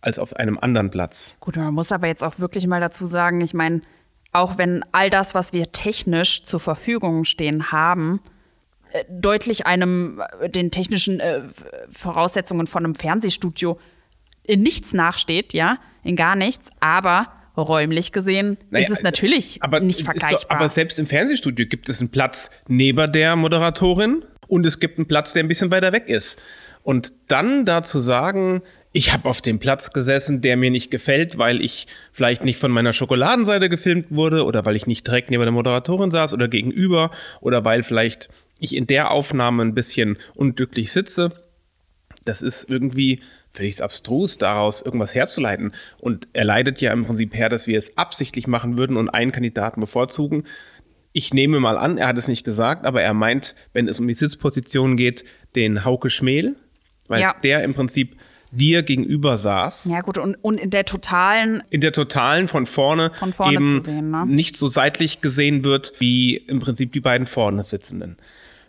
als 0.00 0.18
auf 0.18 0.36
einem 0.36 0.58
anderen 0.58 0.90
Platz. 0.90 1.36
Gut, 1.40 1.56
man 1.56 1.74
muss 1.74 1.90
aber 1.90 2.06
jetzt 2.06 2.22
auch 2.22 2.38
wirklich 2.38 2.66
mal 2.66 2.80
dazu 2.80 3.06
sagen, 3.06 3.40
ich 3.40 3.54
meine, 3.54 3.82
auch 4.32 4.58
wenn 4.58 4.84
all 4.92 5.10
das, 5.10 5.34
was 5.34 5.52
wir 5.52 5.72
technisch 5.72 6.44
zur 6.44 6.60
Verfügung 6.60 7.24
stehen 7.24 7.72
haben, 7.72 8.20
äh, 8.92 9.04
deutlich 9.10 9.66
einem 9.66 10.22
äh, 10.40 10.48
den 10.48 10.70
technischen 10.70 11.18
äh, 11.18 11.42
Voraussetzungen 11.90 12.66
von 12.66 12.84
einem 12.84 12.94
Fernsehstudio 12.94 13.78
in 14.44 14.62
nichts 14.62 14.92
nachsteht, 14.92 15.52
ja, 15.52 15.78
in 16.04 16.14
gar 16.16 16.36
nichts, 16.36 16.70
aber 16.80 17.32
räumlich 17.62 18.12
gesehen 18.12 18.58
naja, 18.70 18.84
ist 18.84 18.90
es 18.90 19.02
natürlich 19.02 19.62
aber 19.62 19.80
nicht 19.80 20.02
vergleichbar. 20.02 20.40
Doch, 20.40 20.50
aber 20.50 20.68
selbst 20.68 20.98
im 20.98 21.06
Fernsehstudio 21.06 21.66
gibt 21.66 21.88
es 21.88 22.00
einen 22.00 22.10
Platz 22.10 22.50
neben 22.68 23.12
der 23.12 23.36
Moderatorin 23.36 24.24
und 24.46 24.66
es 24.66 24.80
gibt 24.80 24.98
einen 24.98 25.06
Platz, 25.06 25.32
der 25.32 25.42
ein 25.42 25.48
bisschen 25.48 25.70
weiter 25.70 25.92
weg 25.92 26.08
ist. 26.08 26.42
Und 26.82 27.12
dann 27.28 27.64
dazu 27.66 28.00
sagen, 28.00 28.62
ich 28.92 29.12
habe 29.12 29.28
auf 29.28 29.42
dem 29.42 29.58
Platz 29.58 29.92
gesessen, 29.92 30.40
der 30.40 30.56
mir 30.56 30.70
nicht 30.70 30.90
gefällt, 30.90 31.36
weil 31.36 31.62
ich 31.62 31.86
vielleicht 32.12 32.44
nicht 32.44 32.58
von 32.58 32.70
meiner 32.70 32.92
Schokoladenseite 32.92 33.68
gefilmt 33.68 34.06
wurde 34.10 34.44
oder 34.44 34.64
weil 34.64 34.76
ich 34.76 34.86
nicht 34.86 35.06
direkt 35.06 35.30
neben 35.30 35.42
der 35.42 35.52
Moderatorin 35.52 36.10
saß 36.10 36.32
oder 36.32 36.48
gegenüber 36.48 37.10
oder 37.40 37.64
weil 37.64 37.82
vielleicht 37.82 38.28
ich 38.58 38.74
in 38.74 38.86
der 38.86 39.10
Aufnahme 39.10 39.62
ein 39.62 39.74
bisschen 39.74 40.16
unglücklich 40.34 40.90
sitze. 40.90 41.32
Das 42.24 42.42
ist 42.42 42.68
irgendwie 42.68 43.20
völlig 43.58 43.82
abstrus, 43.82 44.38
daraus 44.38 44.82
irgendwas 44.82 45.14
herzuleiten. 45.14 45.72
Und 45.98 46.28
er 46.32 46.44
leidet 46.44 46.80
ja 46.80 46.92
im 46.92 47.04
Prinzip 47.04 47.34
her, 47.34 47.48
dass 47.48 47.66
wir 47.66 47.76
es 47.76 47.98
absichtlich 47.98 48.46
machen 48.46 48.78
würden 48.78 48.96
und 48.96 49.10
einen 49.10 49.32
Kandidaten 49.32 49.80
bevorzugen. 49.80 50.44
Ich 51.12 51.34
nehme 51.34 51.60
mal 51.60 51.76
an, 51.76 51.98
er 51.98 52.06
hat 52.06 52.18
es 52.18 52.28
nicht 52.28 52.44
gesagt, 52.44 52.86
aber 52.86 53.02
er 53.02 53.14
meint, 53.14 53.54
wenn 53.72 53.88
es 53.88 53.98
um 53.98 54.06
die 54.06 54.14
Sitzposition 54.14 54.96
geht, 54.96 55.24
den 55.56 55.84
Hauke 55.84 56.10
Schmähl, 56.10 56.56
weil 57.08 57.20
ja. 57.20 57.34
der 57.42 57.64
im 57.64 57.74
Prinzip 57.74 58.16
dir 58.50 58.82
gegenüber 58.82 59.36
saß. 59.36 59.86
Ja, 59.90 60.00
gut, 60.00 60.16
und, 60.16 60.36
und 60.36 60.58
in 60.58 60.70
der 60.70 60.84
totalen. 60.84 61.62
In 61.70 61.80
der 61.80 61.92
totalen 61.92 62.48
von 62.48 62.66
vorne, 62.66 63.10
von 63.18 63.32
vorne 63.32 63.54
eben 63.54 63.80
sehen, 63.80 64.10
ne? 64.10 64.24
nicht 64.26 64.56
so 64.56 64.68
seitlich 64.68 65.20
gesehen 65.20 65.64
wird 65.64 65.92
wie 65.98 66.36
im 66.36 66.60
Prinzip 66.60 66.92
die 66.92 67.00
beiden 67.00 67.26
vorne 67.26 67.62
sitzenden. 67.62 68.16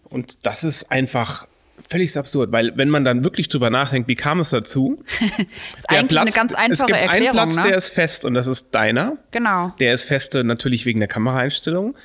Und 0.04 0.46
das 0.46 0.64
ist 0.64 0.92
einfach 0.92 1.48
völlig 1.88 2.16
absurd, 2.18 2.52
weil 2.52 2.74
wenn 2.76 2.90
man 2.90 3.06
dann 3.06 3.24
wirklich 3.24 3.50
drüber 3.50 3.70
nachdenkt, 3.70 4.08
wie 4.08 4.16
kam 4.16 4.40
es 4.40 4.50
dazu? 4.50 5.04
das 5.20 5.20
ist 5.78 5.90
eigentlich 5.90 6.10
Platz, 6.10 6.22
eine 6.22 6.31
ganz 6.31 6.54
einfache 6.56 6.72
Es 6.72 6.86
gibt 6.86 7.00
Erklärung, 7.00 7.40
einen 7.40 7.52
Platz, 7.52 7.66
ne? 7.66 7.70
der 7.70 7.78
ist 7.78 7.90
fest 7.90 8.26
und 8.26 8.34
das 8.34 8.48
ist 8.48 8.74
deiner. 8.76 9.18
Genau. 9.31 9.74
Der 9.80 9.94
ist 9.94 10.06
feste 10.06 10.44
natürlich 10.44 10.86
wegen 10.86 11.00
der 11.00 11.08
Kameraeinstellung, 11.08 11.96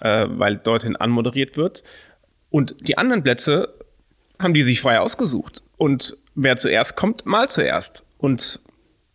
äh, 0.00 0.26
weil 0.28 0.56
dorthin 0.56 0.96
anmoderiert 0.96 1.56
wird. 1.56 1.82
Und 2.50 2.74
die 2.80 2.98
anderen 2.98 3.22
Plätze 3.22 3.74
haben 4.40 4.54
die 4.54 4.62
sich 4.62 4.80
frei 4.80 5.00
ausgesucht. 5.00 5.62
Und 5.76 6.16
wer 6.34 6.56
zuerst 6.56 6.96
kommt, 6.96 7.26
mal 7.26 7.48
zuerst. 7.48 8.04
Und 8.18 8.60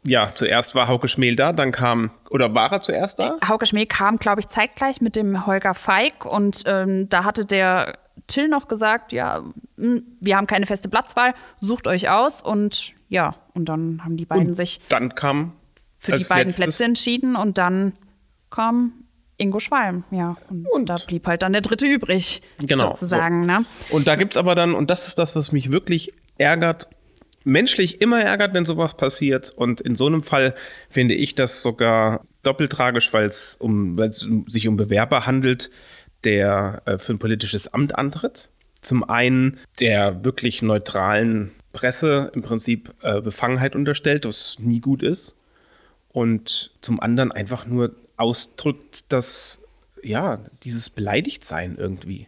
ja, 0.04 0.32
zuerst 0.36 0.76
war 0.76 0.88
Hauke 0.88 1.08
Schmähl 1.08 1.36
da, 1.36 1.52
dann 1.52 1.72
kam, 1.72 2.12
oder 2.30 2.54
war 2.54 2.72
er 2.72 2.82
zuerst 2.82 3.20
da? 3.20 3.38
Hauke 3.48 3.66
Schmähl 3.66 3.88
kam, 3.88 4.18
glaube 4.18 4.40
ich, 4.40 4.48
zeitgleich 4.48 5.02
mit 5.02 5.16
dem 5.16 5.48
Holger 5.48 5.74
Feig 5.74 6.26
und 6.26 6.62
ähm, 6.68 7.10
da 7.10 7.24
hatte 7.24 7.46
der 7.46 7.98
Till 8.28 8.48
noch 8.48 8.68
gesagt, 8.68 9.12
ja, 9.12 9.44
hm, 9.78 10.04
wir 10.20 10.38
haben 10.38 10.48
keine 10.48 10.66
feste 10.66 10.90
Platzwahl, 10.90 11.34
sucht 11.62 11.88
euch 11.88 12.10
aus 12.10 12.42
und 12.42 12.94
ja, 13.10 13.36
und 13.54 13.66
dann 13.66 14.04
haben 14.04 14.18
die 14.18 14.26
beiden 14.26 14.50
und 14.50 14.56
sich 14.56 14.80
dann 14.90 15.16
kam 15.16 15.54
für 16.00 16.14
die 16.14 16.26
beiden 16.26 16.54
Plätze 16.54 16.86
entschieden 16.86 17.36
und 17.36 17.58
dann 17.58 17.94
kam 18.50 19.06
Ingo 19.38 19.60
Schwalm, 19.60 20.06
ja. 20.12 20.38
Und, 20.50 20.68
und, 20.72 20.90
da 20.90 20.96
blieb 20.96 21.28
halt 21.28 21.42
dann 21.42 21.52
der 21.52 21.62
dritte 21.62 21.86
übrig, 21.86 22.42
genau, 22.60 22.90
sozusagen. 22.90 23.44
So. 23.44 23.48
Ne? 23.52 23.66
Und 23.90 24.08
da 24.08 24.16
gibt 24.16 24.36
es 24.36 24.38
aber 24.38 24.56
dann, 24.56 24.74
und 24.74 24.90
das 24.90 25.08
ist 25.08 25.20
das, 25.20 25.36
was 25.36 25.52
mich 25.52 25.72
wirklich 25.72 26.14
ärgert, 26.38 26.88
menschlich 27.44 28.02
immer 28.02 28.22
ärgert, 28.22 28.54
wenn 28.54 28.66
sowas 28.66 28.96
passiert. 28.96 29.52
Und 29.56 29.82
in 29.82 29.96
so 29.96 30.08
einem 30.08 30.24
Fall 30.24 30.56
finde 30.90 31.16
ich 31.16 31.36
das 31.36 31.62
sogar 31.62 32.26
doppelt 32.44 32.72
tragisch, 32.72 33.12
weil 33.14 33.26
es 33.26 33.56
um, 33.56 33.98
sich 34.48 34.68
um 34.68 34.78
Bewerber 34.78 35.26
handelt, 35.26 35.70
der 36.26 36.82
äh, 36.86 36.98
für 36.98 37.14
ein 37.14 37.20
politisches 37.20 37.68
Amt 37.74 37.98
antritt. 37.98 38.50
Zum 38.82 39.08
einen 39.10 39.60
der 39.80 40.24
wirklich 40.26 40.62
neutralen 40.62 41.52
Presse 41.74 42.32
im 42.34 42.42
Prinzip 42.42 42.94
äh, 43.02 43.22
Befangenheit 43.22 43.76
unterstellt, 43.76 44.26
was 44.26 44.58
nie 44.60 44.80
gut 44.80 45.04
ist. 45.04 45.38
Und 46.10 46.72
zum 46.82 47.00
anderen 47.00 47.32
einfach 47.32 47.66
nur 47.66 47.96
ausdrückt, 48.18 49.12
dass, 49.12 49.62
ja, 50.02 50.40
dieses 50.64 50.90
Beleidigtsein 50.90 51.76
irgendwie. 51.78 52.28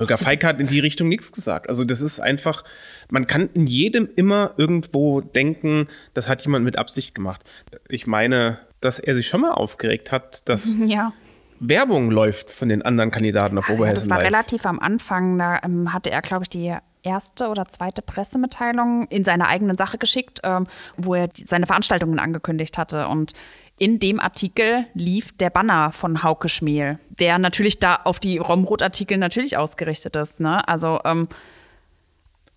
Holger 0.00 0.16
Feig 0.16 0.42
hat 0.44 0.60
in 0.60 0.66
die 0.66 0.80
Richtung 0.80 1.08
nichts 1.08 1.30
gesagt. 1.30 1.68
Also 1.68 1.84
das 1.84 2.00
ist 2.00 2.20
einfach, 2.20 2.64
man 3.10 3.26
kann 3.26 3.50
in 3.52 3.66
jedem 3.66 4.08
immer 4.16 4.54
irgendwo 4.56 5.20
denken, 5.20 5.88
das 6.14 6.28
hat 6.28 6.40
jemand 6.40 6.64
mit 6.64 6.78
Absicht 6.78 7.14
gemacht. 7.14 7.42
Ich 7.88 8.06
meine, 8.06 8.58
dass 8.80 8.98
er 8.98 9.14
sich 9.14 9.28
schon 9.28 9.42
mal 9.42 9.52
aufgeregt 9.52 10.10
hat, 10.10 10.48
dass 10.48 10.76
ja. 10.86 11.12
Werbung 11.60 12.10
läuft 12.10 12.50
von 12.50 12.68
den 12.70 12.82
anderen 12.82 13.10
Kandidaten 13.10 13.58
auf 13.58 13.68
Oberhessen. 13.68 13.86
Ja, 13.86 13.94
das 13.94 14.10
war 14.10 14.16
Live. 14.18 14.26
relativ 14.26 14.66
am 14.66 14.78
Anfang. 14.80 15.38
Da 15.38 15.60
ähm, 15.62 15.92
hatte 15.92 16.10
er, 16.10 16.22
glaube 16.22 16.44
ich, 16.44 16.48
die 16.48 16.74
erste 17.02 17.48
oder 17.48 17.66
zweite 17.66 18.02
Pressemitteilung 18.02 19.06
in 19.08 19.24
seiner 19.24 19.48
eigenen 19.48 19.76
Sache 19.76 19.98
geschickt, 19.98 20.40
ähm, 20.42 20.66
wo 20.96 21.14
er 21.14 21.28
die, 21.28 21.44
seine 21.44 21.66
Veranstaltungen 21.66 22.18
angekündigt 22.18 22.78
hatte. 22.78 23.08
Und 23.08 23.34
in 23.78 23.98
dem 23.98 24.20
Artikel 24.20 24.86
lief 24.94 25.36
der 25.36 25.50
Banner 25.50 25.92
von 25.92 26.22
Hauke 26.22 26.48
Schmiel, 26.48 26.98
der 27.08 27.38
natürlich 27.38 27.78
da 27.78 28.00
auf 28.04 28.20
die 28.20 28.38
Romrot-Artikel 28.38 29.18
natürlich 29.18 29.56
ausgerichtet 29.56 30.16
ist. 30.16 30.40
Ne? 30.40 30.66
Also, 30.66 31.00
ähm, 31.04 31.28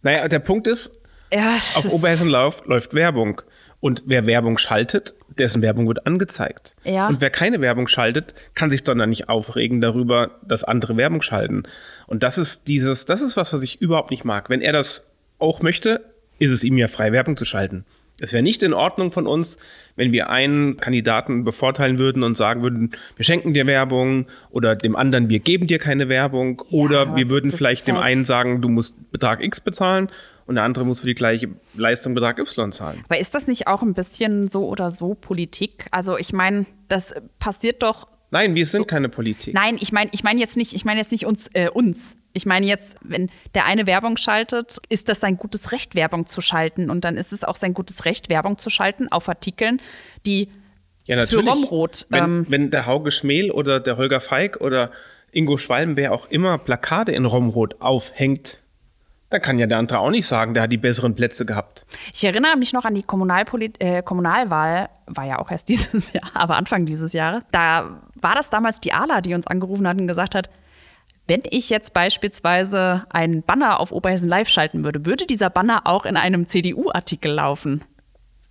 naja, 0.02 0.28
der 0.28 0.40
Punkt 0.40 0.68
ist, 0.68 1.00
ja, 1.32 1.56
auf 1.76 1.92
Oberhessen 1.92 2.30
läuft, 2.30 2.66
läuft 2.68 2.94
Werbung. 2.94 3.42
Und 3.84 4.04
wer 4.06 4.26
Werbung 4.26 4.58
schaltet, 4.58 5.14
dessen 5.38 5.62
Werbung 5.62 5.90
wird 5.90 6.08
angezeigt. 6.08 6.74
Ja. 6.86 7.10
Und 7.10 7.20
wer 7.20 7.30
keine 7.30 7.60
Werbung 7.60 7.90
schaltet, 7.90 8.34
kann 8.56 8.70
sich 8.70 8.82
dann 8.86 9.10
nicht 9.10 9.28
aufregen 9.28 9.82
darüber, 9.82 10.40
dass 10.48 10.64
andere 10.64 10.96
Werbung 10.96 11.22
schalten. 11.22 11.64
Und 12.08 12.24
das 12.24 12.38
ist 12.38 12.70
dieses, 12.70 13.04
das 13.04 13.22
ist 13.22 13.36
was, 13.36 13.52
was 13.52 13.62
ich 13.62 13.82
überhaupt 13.82 14.10
nicht 14.10 14.24
mag. 14.24 14.50
Wenn 14.50 14.62
er 14.62 14.72
das 14.72 15.12
auch 15.38 15.62
möchte, 15.62 16.00
ist 16.40 16.52
es 16.52 16.64
ihm 16.64 16.78
ja 16.78 16.88
frei, 16.88 17.12
Werbung 17.12 17.36
zu 17.36 17.44
schalten. 17.44 17.84
Es 18.22 18.32
wäre 18.32 18.42
nicht 18.42 18.64
in 18.64 18.74
Ordnung 18.74 19.12
von 19.12 19.28
uns, 19.28 19.58
wenn 19.98 20.14
wir 20.14 20.30
einen 20.30 20.78
Kandidaten 20.78 21.44
bevorteilen 21.44 22.00
würden 22.00 22.24
und 22.24 22.38
sagen 22.38 22.64
würden, 22.64 22.92
wir 23.18 23.26
schenken 23.26 23.54
dir 23.54 23.68
Werbung 23.68 24.28
oder 24.50 24.78
dem 24.78 24.96
anderen, 24.96 25.28
wir 25.28 25.40
geben 25.40 25.68
dir 25.68 25.80
keine 25.80 26.08
Werbung 26.08 26.64
ja, 26.70 26.78
oder 26.78 27.16
wir 27.18 27.30
würden 27.30 27.52
vielleicht 27.52 27.86
dem 27.88 27.98
einen 27.98 28.24
sagen, 28.24 28.62
du 28.62 28.70
musst 28.70 29.12
Betrag 29.12 29.44
X 29.44 29.60
bezahlen 29.60 30.10
und 30.46 30.56
der 30.56 30.64
andere 30.64 30.86
muss 30.86 31.02
für 31.02 31.08
die 31.08 31.16
gleiche 31.16 31.50
Leistung 31.76 32.14
Betrag 32.14 32.40
Y 32.40 32.72
zahlen. 32.72 33.04
Aber 33.06 33.20
ist 33.20 33.34
das 33.36 33.48
nicht 33.48 33.68
auch 33.68 33.82
ein 33.82 33.94
bisschen 33.94 34.48
so 34.48 34.68
oder 34.68 34.90
so 34.90 35.14
Politik? 35.14 35.88
Also 35.92 36.18
ich 36.18 36.34
meine, 36.34 36.66
das 36.88 37.14
passiert 37.40 37.84
doch. 37.84 38.08
Nein, 38.32 38.56
wir 38.56 38.66
sind 38.66 38.82
so, 38.82 38.86
keine 38.86 39.10
Politik. 39.10 39.54
Nein, 39.54 39.78
ich 39.80 39.92
meine, 39.92 40.10
ich 40.14 40.24
meine 40.24 40.40
jetzt 40.40 40.58
nicht, 40.58 40.74
ich 40.74 40.86
meine 40.86 41.00
jetzt 41.00 41.12
nicht 41.12 41.26
uns, 41.26 41.50
äh, 41.54 41.70
uns. 41.70 42.18
Ich 42.34 42.48
meine 42.48 42.66
jetzt, 42.66 42.96
wenn 43.02 43.30
der 43.54 43.66
eine 43.66 43.86
Werbung 43.86 44.18
schaltet, 44.18 44.78
ist 44.90 45.08
das 45.08 45.20
sein 45.20 45.38
gutes 45.38 45.72
Recht, 45.72 45.94
Werbung 45.94 46.26
zu 46.26 46.42
schalten. 46.42 46.90
Und 46.90 47.06
dann 47.06 47.16
ist 47.16 47.32
es 47.32 47.44
auch 47.44 47.56
sein 47.56 47.76
gutes 47.76 48.06
Recht, 48.06 48.30
Werbung 48.30 48.58
zu 48.58 48.72
schalten 48.72 49.08
auf 49.12 49.30
Artikeln, 49.30 49.80
die 50.26 50.50
ja, 51.06 51.16
natürlich. 51.16 51.46
für 51.46 51.52
Romrot. 51.52 52.08
Wenn, 52.10 52.24
ähm, 52.24 52.46
wenn 52.50 52.72
der 52.72 52.88
Hauge 52.88 53.12
Schmel 53.12 53.52
oder 53.52 53.80
der 53.80 53.98
Holger 53.98 54.20
Feig 54.20 54.62
oder 54.62 54.90
Ingo 55.32 55.58
Schwalm, 55.58 55.96
wer 55.96 56.12
auch 56.12 56.30
immer 56.30 56.58
Plakate 56.58 57.12
in 57.12 57.26
Romrot 57.26 57.82
aufhängt, 57.82 58.63
da 59.34 59.40
kann 59.40 59.58
ja 59.58 59.66
der 59.66 59.80
andere 59.80 59.98
auch 59.98 60.12
nicht 60.12 60.28
sagen, 60.28 60.54
der 60.54 60.62
hat 60.62 60.72
die 60.72 60.78
besseren 60.78 61.16
Plätze 61.16 61.48
gehabt. 61.48 61.88
Ich 62.14 62.24
erinnere 62.24 62.56
mich 62.56 62.72
noch 62.72 62.86
an 62.86 62.94
die 62.94 63.02
Kommunalpolit 63.02 63.82
äh, 63.82 64.04
Kommunalwahl, 64.04 64.90
war 65.08 65.26
ja 65.26 65.40
auch 65.40 65.50
erst 65.50 65.70
dieses 65.70 66.14
Jahr, 66.14 66.30
aber 66.36 66.56
Anfang 66.56 66.86
dieses 66.86 67.14
Jahres. 67.14 67.44
Da 67.52 68.00
war 68.14 68.36
das 68.36 68.52
damals 68.52 68.80
die 68.80 68.94
ALA, 68.94 69.22
die 69.22 69.34
uns 69.34 69.48
angerufen 69.48 69.88
hat 69.88 70.00
und 70.00 70.08
gesagt 70.08 70.36
hat, 70.36 70.52
wenn 71.26 71.42
ich 71.50 71.72
jetzt 71.72 71.96
beispielsweise 71.96 73.06
einen 73.10 73.42
Banner 73.42 73.80
auf 73.80 73.92
Oberhessen 73.92 74.30
Live 74.30 74.50
schalten 74.50 74.84
würde, 74.84 75.08
würde 75.08 75.26
dieser 75.26 75.50
Banner 75.50 75.82
auch 75.86 76.06
in 76.06 76.16
einem 76.16 76.46
CDU-Artikel 76.46 77.32
laufen. 77.32 77.84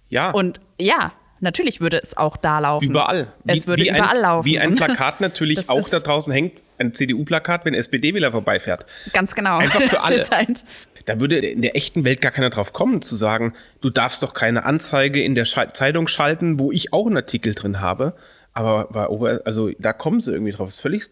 Ja. 0.09 0.33
Und 0.33 0.61
ja, 0.81 1.13
natürlich 1.39 1.81
würde 1.81 2.03
es 2.03 2.17
auch 2.17 2.37
da 2.37 2.59
laufen. 2.59 2.87
Überall. 2.87 3.33
Es 3.47 3.65
wie, 3.65 3.69
würde 3.69 3.85
wie 3.85 3.91
überall 3.91 4.17
ein, 4.17 4.23
laufen. 4.23 4.47
Wie 4.47 4.59
ein 4.59 4.75
Plakat 4.77 5.21
natürlich 5.21 5.69
auch 5.69 5.89
da 5.89 6.01
draußen 6.01 6.33
hängt, 6.33 6.61
ein 6.79 6.95
CDU-Plakat, 6.95 7.65
wenn 7.65 7.75
SPD-Wähler 7.75 8.33
vorbeifährt. 8.33 8.87
Ganz 9.13 9.35
genau. 9.35 9.59
Einfach 9.59 9.81
für 9.81 10.03
alle. 10.03 10.27
Halt 10.31 10.65
da 11.05 11.21
würde 11.21 11.39
in 11.39 11.63
der 11.63 11.77
echten 11.77 12.05
Welt 12.05 12.21
gar 12.21 12.33
keiner 12.33 12.51
drauf 12.51 12.73
kommen, 12.73 13.03
zu 13.03 13.17
sagen, 13.17 13.55
du 13.81 13.91
darfst 13.91 14.23
doch 14.23 14.35
keine 14.35 14.65
Anzeige 14.65 15.23
in 15.23 15.35
der 15.35 15.45
Sch 15.45 15.59
Zeitung 15.73 16.09
schalten, 16.09 16.59
wo 16.59 16.73
ich 16.73 16.93
auch 16.93 17.07
einen 17.07 17.17
Artikel 17.17 17.55
drin 17.55 17.81
habe. 17.81 18.15
Aber 18.53 18.89
bei 18.93 19.09
Ober 19.09 19.41
also 19.45 19.71
da 19.79 19.93
kommen 19.93 20.21
sie 20.21 20.33
irgendwie 20.33 20.53
drauf. 20.53 20.69
Das 20.69 20.77
ist 20.77 20.83
völlig 20.83 21.11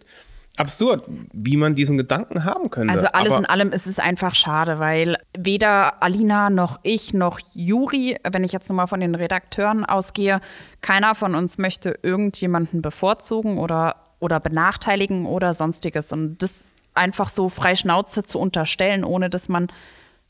absurd, 0.56 1.04
wie 1.32 1.56
man 1.56 1.74
diesen 1.74 1.96
Gedanken 1.96 2.44
haben 2.44 2.70
könnte. 2.70 2.92
Also 2.92 3.06
alles 3.06 3.32
Aber 3.32 3.40
in 3.40 3.46
allem 3.46 3.72
ist 3.72 3.86
es 3.86 3.98
einfach 3.98 4.34
schade, 4.34 4.78
weil 4.78 5.16
weder 5.36 6.02
Alina 6.02 6.50
noch 6.50 6.80
ich 6.82 7.14
noch 7.14 7.40
Juri, 7.54 8.18
wenn 8.30 8.44
ich 8.44 8.52
jetzt 8.52 8.68
nochmal 8.68 8.86
von 8.86 9.00
den 9.00 9.14
Redakteuren 9.14 9.84
ausgehe, 9.86 10.40
keiner 10.82 11.14
von 11.14 11.34
uns 11.34 11.56
möchte 11.56 11.98
irgendjemanden 12.02 12.82
bevorzugen 12.82 13.58
oder, 13.58 13.96
oder 14.20 14.38
benachteiligen 14.38 15.26
oder 15.26 15.52
sonstiges. 15.54 16.12
Und 16.12 16.38
das 16.42 16.74
einfach 16.94 17.28
so 17.28 17.48
frei 17.48 17.74
Schnauze 17.74 18.22
zu 18.22 18.38
unterstellen, 18.38 19.04
ohne 19.04 19.30
dass 19.30 19.48
man 19.48 19.68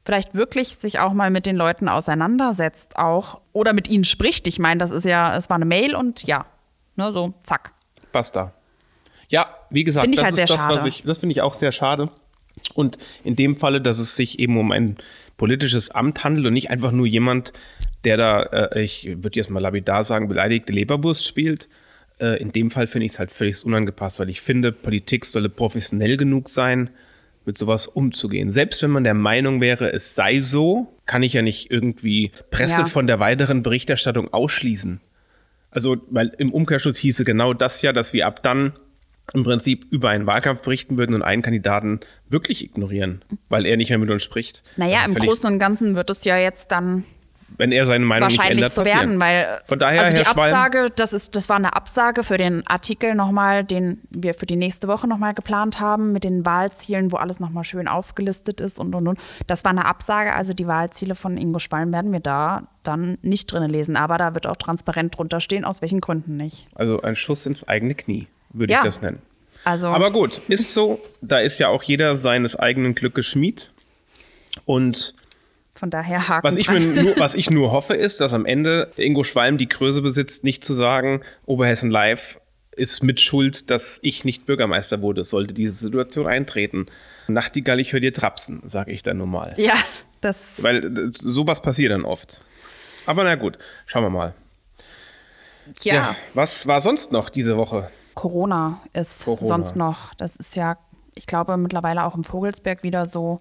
vielleicht 0.05 0.35
wirklich 0.35 0.77
sich 0.77 0.99
auch 0.99 1.13
mal 1.13 1.31
mit 1.31 1.47
den 1.47 1.57
Leuten 1.57 1.89
auseinandersetzt 1.89 2.97
auch 2.97 3.41
oder 3.53 3.73
mit 3.73 3.89
ihnen 3.89 4.05
spricht. 4.05 4.47
Ich 4.47 4.59
meine, 4.59 4.79
das 4.79 4.91
ist 4.91 5.05
ja, 5.05 5.37
es 5.37 5.51
war 5.51 5.57
eine 5.57 5.65
Mail 5.67 5.95
und 5.95 6.25
ja, 6.25 6.47
ne, 6.97 7.13
so 7.13 7.35
zack. 7.43 7.75
Basta. 8.13 8.53
Ja, 9.29 9.47
wie 9.71 9.85
gesagt, 9.85 10.13
das 10.13 10.25
halt 10.25 10.35
ist 10.35 10.51
das, 10.51 10.51
schade. 10.51 10.75
was 10.75 10.87
ich, 10.87 11.03
das 11.03 11.19
finde 11.19 11.33
ich 11.33 11.43
auch 11.43 11.55
sehr 11.55 11.73
schade. 11.73 12.11
Und 12.75 12.99
in 13.25 13.37
dem 13.37 13.57
Falle, 13.57 13.81
dass 13.81 13.99
es 13.99 14.17
sich 14.17 14.39
eben 14.39 14.59
um 14.59 14.73
ein 14.73 14.97
politisches 15.37 15.91
Amt 15.91 16.25
handelt 16.25 16.47
und 16.47 16.53
nicht 16.53 16.71
einfach 16.71 16.93
nur 16.93 17.07
jemand, 17.07 17.53
der 18.05 18.17
da, 18.17 18.43
äh, 18.43 18.83
ich 18.83 19.07
würde 19.23 19.39
jetzt 19.39 19.51
mal 19.51 19.61
lapidar 19.61 20.05
sagen, 20.05 20.29
beleidigte 20.29 20.73
Leberwurst 20.73 21.27
spielt. 21.27 21.69
Äh, 22.21 22.41
in 22.41 22.53
dem 22.53 22.71
Fall 22.71 22.87
finde 22.87 23.07
ich 23.07 23.13
es 23.13 23.19
halt 23.19 23.33
völlig 23.33 23.65
unangepasst, 23.65 24.21
weil 24.21 24.31
ich 24.31 24.41
finde, 24.41 24.73
Politik 24.73 25.25
solle 25.25 25.49
professionell 25.49 26.17
genug 26.17 26.49
sein, 26.49 26.91
mit 27.47 27.57
sowas 27.57 27.87
umzugehen. 27.87 28.51
Selbst 28.51 28.83
wenn 28.83 28.91
man 28.91 29.05
der 29.05 29.15
Meinung 29.15 29.61
wäre, 29.61 29.93
es 29.93 30.15
sei 30.15 30.41
so, 30.41 30.95
kann 31.07 31.23
ich 31.23 31.33
ja 31.33 31.43
nicht 31.43 31.71
irgendwie 31.71 32.33
Presse 32.51 32.83
ja. 32.83 32.85
von 32.85 33.07
der 33.07 33.19
weiteren 33.19 33.63
Berichterstattung 33.63 34.33
ausschließen. 34.33 35.01
Also, 35.71 35.97
weil 36.11 36.33
im 36.39 36.53
Umkehrschluss 36.53 36.99
hieße 36.99 37.25
genau 37.25 37.55
das 37.55 37.81
ja, 37.83 37.93
dass 37.93 38.13
wir 38.13 38.27
ab 38.27 38.43
dann 38.43 38.73
im 39.33 39.45
Prinzip 39.45 39.87
über 39.91 40.11
einen 40.11 40.27
Wahlkampf 40.27 40.63
berichten 40.63 40.99
würden 40.99 41.15
und 41.15 41.23
einen 41.23 41.43
Kandidaten 41.43 42.01
wirklich 42.29 42.65
ignorieren, 42.65 43.23
weil 43.49 43.65
er 43.65 43.77
nicht 43.77 43.91
mehr 43.91 43.99
mit 43.99 44.11
uns 44.11 44.25
spricht. 44.25 44.63
Naja, 44.77 45.03
also 45.03 45.15
im 45.15 45.25
Großen 45.25 45.47
und 45.47 45.59
Ganzen 45.61 45.95
wird 45.95 46.11
es 46.11 46.25
ja 46.25 46.37
jetzt 46.37 46.73
dann 46.73 47.05
wenn 47.57 47.73
er 47.73 47.87
seine 47.87 48.05
Meinung 48.05 48.29
wahrscheinlich 48.29 48.65
nicht 48.65 48.77
ändert, 48.77 48.87
so 48.87 48.99
werden, 48.99 49.21
weil 49.21 49.61
Von 49.65 49.79
daher, 49.79 50.03
also 50.03 50.17
die 50.17 50.23
Herr 50.23 50.31
Absage, 50.31 50.91
das 50.95 51.13
ist, 51.13 51.37
das 51.37 51.49
war 51.49 51.57
eine 51.57 51.75
Absage 51.75 52.23
für 52.23 52.37
den 52.37 52.67
Artikel 52.67 53.15
nochmal, 53.15 53.65
den 53.65 54.01
wir 54.11 54.35
für 54.35 54.47
die 54.47 54.57
nächste 54.57 54.89
Woche 54.89 55.07
nochmal 55.07 55.35
geplant 55.35 55.81
haben, 55.81 56.13
mit 56.13 56.25
den 56.25 56.47
Wahlzielen, 56.47 57.13
wo 57.13 57.17
alles 57.17 57.41
nochmal 57.41 57.65
schön 57.65 57.89
aufgelistet 57.89 58.61
ist 58.61 58.79
und 58.79 58.95
und 58.95 59.09
und. 59.09 59.19
Das 59.47 59.65
war 59.65 59.71
eine 59.71 59.85
Absage, 59.85 60.33
also 60.33 60.55
die 60.55 60.67
Wahlziele 60.67 61.15
von 61.15 61.37
Ingo 61.37 61.59
Schwalm 61.59 61.93
werden 61.93 62.13
wir 62.13 62.21
da 62.21 62.69
dann 62.83 63.19
nicht 63.23 63.53
drin 63.53 63.69
lesen, 63.69 63.97
aber 63.97 64.17
da 64.17 64.35
wird 64.35 64.47
auch 64.47 64.57
transparent 64.57 65.17
drunter 65.17 65.41
stehen, 65.41 65.65
aus 65.65 65.83
welchen 65.83 66.01
Gründen 66.01 66.37
nicht. 66.37 66.67
Also 66.75 67.03
ein 67.03 67.17
Schuss 67.17 67.47
ins 67.47 67.69
eigene 67.69 67.95
Knie, 67.95 68.27
würde 68.53 68.73
ja. 68.73 68.79
ich 68.79 68.85
das 68.85 69.03
nennen. 69.03 69.21
Also 69.65 69.89
Aber 69.89 70.11
gut, 70.11 70.41
ist 70.49 70.73
so. 70.73 71.01
Da 71.21 71.39
ist 71.41 71.59
ja 71.59 71.69
auch 71.69 71.83
jeder 71.83 72.15
seines 72.15 72.57
eigenen 72.57 72.95
Glückes 72.95 73.27
Schmied. 73.27 73.71
Und 74.65 75.15
von 75.81 75.91
daher 75.91 76.29
Haken 76.29 76.47
was 76.47 76.57
ich, 76.57 76.69
nur, 76.69 77.17
was 77.19 77.35
ich 77.35 77.51
nur 77.51 77.73
hoffe, 77.73 77.95
ist, 77.95 78.21
dass 78.21 78.35
am 78.35 78.45
Ende 78.45 78.93
Ingo 78.97 79.25
Schwalm 79.25 79.57
die 79.57 79.69
Größe 79.69 80.03
besitzt, 80.03 80.45
nicht 80.45 80.63
zu 80.63 80.75
sagen, 80.75 81.23
Oberhessen 81.47 81.91
Live 81.91 82.39
ist 82.77 83.03
mit 83.03 83.21
Schuld, 83.21 83.71
dass 83.71 83.99
ich 84.03 84.25
nicht 84.25 84.45
Bürgermeister 84.47 85.01
wurde, 85.01 85.25
sollte 85.25 85.55
diese 85.55 85.73
Situation 85.73 86.27
eintreten. 86.27 86.87
Nachtigall, 87.29 87.81
ich 87.81 87.93
höre 87.93 88.01
dir 88.01 88.13
trapsen, 88.13 88.63
sage 88.67 88.93
ich 88.93 89.03
dann 89.03 89.17
nur 89.17 89.27
mal. 89.27 89.55
Ja, 89.57 89.75
das. 90.21 90.63
Weil 90.63 90.85
äh, 90.85 91.11
sowas 91.15 91.63
passiert 91.63 91.93
dann 91.93 92.05
oft. 92.05 92.43
Aber 93.07 93.25
na 93.25 93.35
gut, 93.35 93.59
schauen 93.87 94.05
wir 94.05 94.11
mal. 94.11 94.35
Ja. 95.83 95.95
ja. 95.95 96.17
Was 96.35 96.67
war 96.67 96.83
sonst 96.83 97.11
noch 97.11 97.31
diese 97.31 97.57
Woche? 97.57 97.91
Corona 98.15 98.83
ist 98.93 99.25
Corona. 99.25 99.47
sonst 99.47 99.77
noch. 99.77 100.13
Das 100.15 100.37
ist 100.37 100.57
ja, 100.57 100.77
ich 101.15 101.27
glaube, 101.27 101.57
mittlerweile 101.57 102.05
auch 102.05 102.15
im 102.15 102.25
Vogelsberg 102.25 102.83
wieder 102.83 103.07
so 103.07 103.41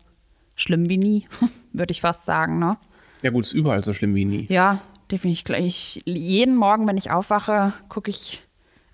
schlimm 0.60 0.90
wie 0.90 0.98
nie, 0.98 1.28
würde 1.74 1.92
ich 1.92 2.02
fast 2.02 2.26
sagen. 2.26 2.60
Ne? 2.60 2.78
Ja, 3.22 3.32
gut, 3.32 3.46
ist 3.46 3.54
überall 3.54 3.84
so 3.84 3.94
schlimm 3.94 4.16
wie 4.16 4.26
nie. 4.26 4.46
Ja, 4.50 4.82
definitiv. 5.12 6.02
jeden 6.06 6.56
Morgen, 6.56 6.88
wenn 6.88 6.98
ich 6.98 7.12
aufwache, 7.12 7.74
gucke 7.90 8.10
ich 8.10 8.44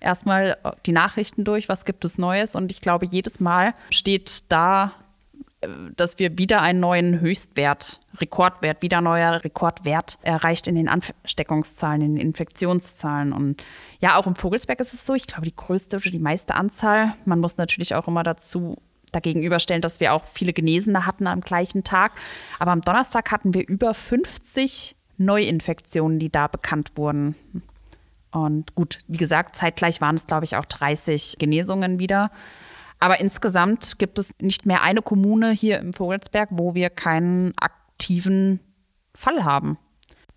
erstmal 0.00 0.56
die 0.84 0.92
Nachrichten 0.92 1.44
durch, 1.44 1.68
was 1.68 1.84
gibt 1.84 2.04
es 2.04 2.18
Neues. 2.18 2.54
Und 2.54 2.70
ich 2.70 2.80
glaube, 2.80 3.06
jedes 3.06 3.40
Mal 3.40 3.74
steht 3.90 4.50
da 4.50 4.92
dass 5.96 6.18
wir 6.18 6.38
wieder 6.38 6.62
einen 6.62 6.80
neuen 6.80 7.20
Höchstwert, 7.20 8.00
Rekordwert, 8.18 8.82
wieder 8.82 9.00
neuer 9.00 9.44
Rekordwert 9.44 10.18
erreicht 10.22 10.66
in 10.66 10.74
den 10.74 10.88
Ansteckungszahlen, 10.88 12.02
in 12.02 12.14
den 12.16 12.26
Infektionszahlen. 12.26 13.32
Und 13.32 13.62
ja, 14.00 14.16
auch 14.16 14.26
im 14.26 14.36
Vogelsberg 14.36 14.80
ist 14.80 14.94
es 14.94 15.06
so, 15.06 15.14
ich 15.14 15.26
glaube, 15.26 15.46
die 15.46 15.56
größte 15.56 15.96
oder 15.96 16.10
die 16.10 16.18
meiste 16.18 16.54
Anzahl. 16.54 17.14
Man 17.24 17.40
muss 17.40 17.56
natürlich 17.56 17.94
auch 17.94 18.06
immer 18.06 18.22
dazu 18.22 18.76
dagegen 19.16 19.42
überstellen, 19.42 19.80
dass 19.80 19.98
wir 19.98 20.12
auch 20.12 20.24
viele 20.26 20.52
Genesene 20.52 21.06
hatten 21.06 21.26
am 21.26 21.40
gleichen 21.40 21.82
Tag. 21.82 22.12
Aber 22.58 22.70
am 22.70 22.82
Donnerstag 22.82 23.32
hatten 23.32 23.54
wir 23.54 23.66
über 23.66 23.94
50 23.94 24.94
Neuinfektionen, 25.18 26.18
die 26.18 26.30
da 26.30 26.46
bekannt 26.46 26.92
wurden. 26.96 27.34
Und 28.30 28.74
gut, 28.74 29.00
wie 29.08 29.16
gesagt, 29.16 29.56
zeitgleich 29.56 30.00
waren 30.00 30.16
es, 30.16 30.26
glaube 30.26 30.44
ich, 30.44 30.56
auch 30.56 30.66
30 30.66 31.36
Genesungen 31.38 31.98
wieder. 31.98 32.30
Aber 33.00 33.20
insgesamt 33.20 33.98
gibt 33.98 34.18
es 34.18 34.32
nicht 34.40 34.66
mehr 34.66 34.82
eine 34.82 35.02
Kommune 35.02 35.50
hier 35.50 35.78
im 35.78 35.92
Vogelsberg, 35.92 36.50
wo 36.52 36.74
wir 36.74 36.90
keinen 36.90 37.52
aktiven 37.58 38.60
Fall 39.14 39.44
haben. 39.44 39.78